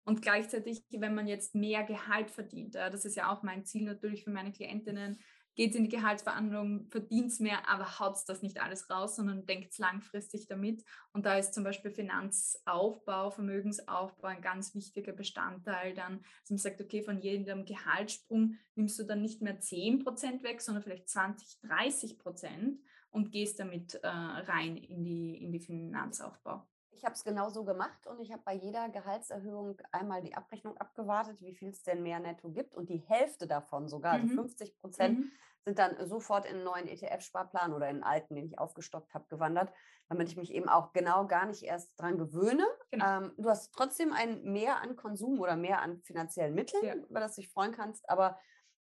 Und 0.04 0.22
gleichzeitig, 0.22 0.84
wenn 0.90 1.14
man 1.14 1.28
jetzt 1.28 1.54
mehr 1.54 1.84
Gehalt 1.84 2.30
verdient, 2.30 2.74
das 2.74 3.04
ist 3.04 3.16
ja 3.16 3.30
auch 3.30 3.42
mein 3.42 3.64
Ziel 3.64 3.84
natürlich 3.84 4.24
für 4.24 4.30
meine 4.30 4.50
Klientinnen, 4.50 5.20
geht 5.60 5.74
in 5.74 5.82
die 5.82 5.90
Gehaltsverhandlung, 5.90 6.86
verdient 6.88 7.38
mehr, 7.38 7.68
aber 7.68 7.98
haut 7.98 8.16
das 8.28 8.40
nicht 8.40 8.62
alles 8.62 8.88
raus, 8.88 9.16
sondern 9.16 9.44
denkt 9.44 9.76
langfristig 9.76 10.46
damit. 10.46 10.82
Und 11.12 11.26
da 11.26 11.36
ist 11.36 11.52
zum 11.52 11.64
Beispiel 11.64 11.90
Finanzaufbau, 11.90 13.30
Vermögensaufbau 13.30 14.28
ein 14.28 14.40
ganz 14.40 14.74
wichtiger 14.74 15.12
Bestandteil 15.12 15.92
dann, 15.92 16.22
dass 16.40 16.48
man 16.48 16.56
sagt, 16.56 16.80
okay, 16.80 17.02
von 17.02 17.20
jedem 17.20 17.66
Gehaltssprung 17.66 18.56
nimmst 18.74 18.98
du 18.98 19.02
dann 19.02 19.20
nicht 19.20 19.42
mehr 19.42 19.60
10 19.60 20.02
Prozent 20.02 20.42
weg, 20.44 20.62
sondern 20.62 20.82
vielleicht 20.82 21.10
20, 21.10 21.60
30 21.60 22.18
Prozent 22.18 22.80
und 23.10 23.30
gehst 23.30 23.60
damit 23.60 23.96
äh, 23.96 24.08
rein 24.08 24.78
in 24.78 25.04
die, 25.04 25.44
in 25.44 25.52
die 25.52 25.60
Finanzaufbau. 25.60 26.66
Ich 27.00 27.06
habe 27.06 27.14
es 27.14 27.24
genau 27.24 27.48
so 27.48 27.64
gemacht 27.64 28.06
und 28.06 28.20
ich 28.20 28.30
habe 28.30 28.42
bei 28.44 28.52
jeder 28.52 28.90
Gehaltserhöhung 28.90 29.80
einmal 29.90 30.20
die 30.20 30.34
Abrechnung 30.34 30.76
abgewartet, 30.76 31.40
wie 31.40 31.54
viel 31.54 31.70
es 31.70 31.82
denn 31.82 32.02
mehr 32.02 32.20
netto 32.20 32.50
gibt. 32.50 32.74
Und 32.74 32.90
die 32.90 32.98
Hälfte 32.98 33.46
davon 33.46 33.88
sogar, 33.88 34.18
mhm. 34.18 34.24
also 34.24 34.34
50 34.34 34.76
Prozent, 34.76 35.18
mhm. 35.18 35.32
sind 35.64 35.78
dann 35.78 36.06
sofort 36.06 36.44
in 36.44 36.56
einen 36.56 36.64
neuen 36.64 36.86
ETF-Sparplan 36.88 37.72
oder 37.72 37.88
in 37.88 37.96
einen 37.96 38.02
alten, 38.02 38.34
den 38.34 38.44
ich 38.44 38.58
aufgestockt 38.58 39.14
habe, 39.14 39.24
gewandert, 39.30 39.72
damit 40.10 40.28
ich 40.28 40.36
mich 40.36 40.52
eben 40.52 40.68
auch 40.68 40.92
genau 40.92 41.26
gar 41.26 41.46
nicht 41.46 41.62
erst 41.62 41.98
dran 41.98 42.18
gewöhne. 42.18 42.66
Genau. 42.90 43.06
Ähm, 43.06 43.32
du 43.38 43.48
hast 43.48 43.72
trotzdem 43.72 44.12
ein 44.12 44.42
Mehr 44.42 44.82
an 44.82 44.94
Konsum 44.94 45.40
oder 45.40 45.56
mehr 45.56 45.80
an 45.80 46.02
finanziellen 46.02 46.54
Mitteln, 46.54 46.84
ja. 46.84 46.96
über 46.96 47.20
das 47.20 47.34
du 47.34 47.40
dich 47.40 47.50
freuen 47.50 47.72
kannst, 47.72 48.10
aber 48.10 48.38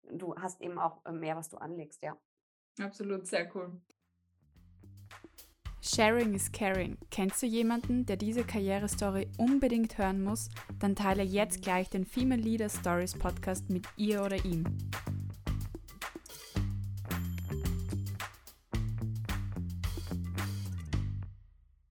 du 0.04 0.36
hast 0.36 0.60
eben 0.60 0.78
auch 0.78 1.04
äh, 1.04 1.10
mehr, 1.10 1.34
was 1.34 1.48
du 1.48 1.56
anlegst, 1.56 2.00
ja. 2.00 2.16
Absolut, 2.78 3.26
sehr 3.26 3.52
cool. 3.56 3.80
Sharing 5.86 6.32
is 6.32 6.50
caring. 6.50 6.96
Kennst 7.10 7.42
du 7.42 7.46
jemanden, 7.46 8.06
der 8.06 8.16
diese 8.16 8.42
Karrierestory 8.42 9.28
unbedingt 9.36 9.98
hören 9.98 10.24
muss? 10.24 10.48
Dann 10.78 10.96
teile 10.96 11.22
jetzt 11.22 11.60
gleich 11.60 11.90
den 11.90 12.06
Female 12.06 12.40
Leader 12.40 12.70
Stories 12.70 13.12
Podcast 13.12 13.68
mit 13.68 13.86
ihr 13.98 14.22
oder 14.22 14.42
ihm. 14.46 14.64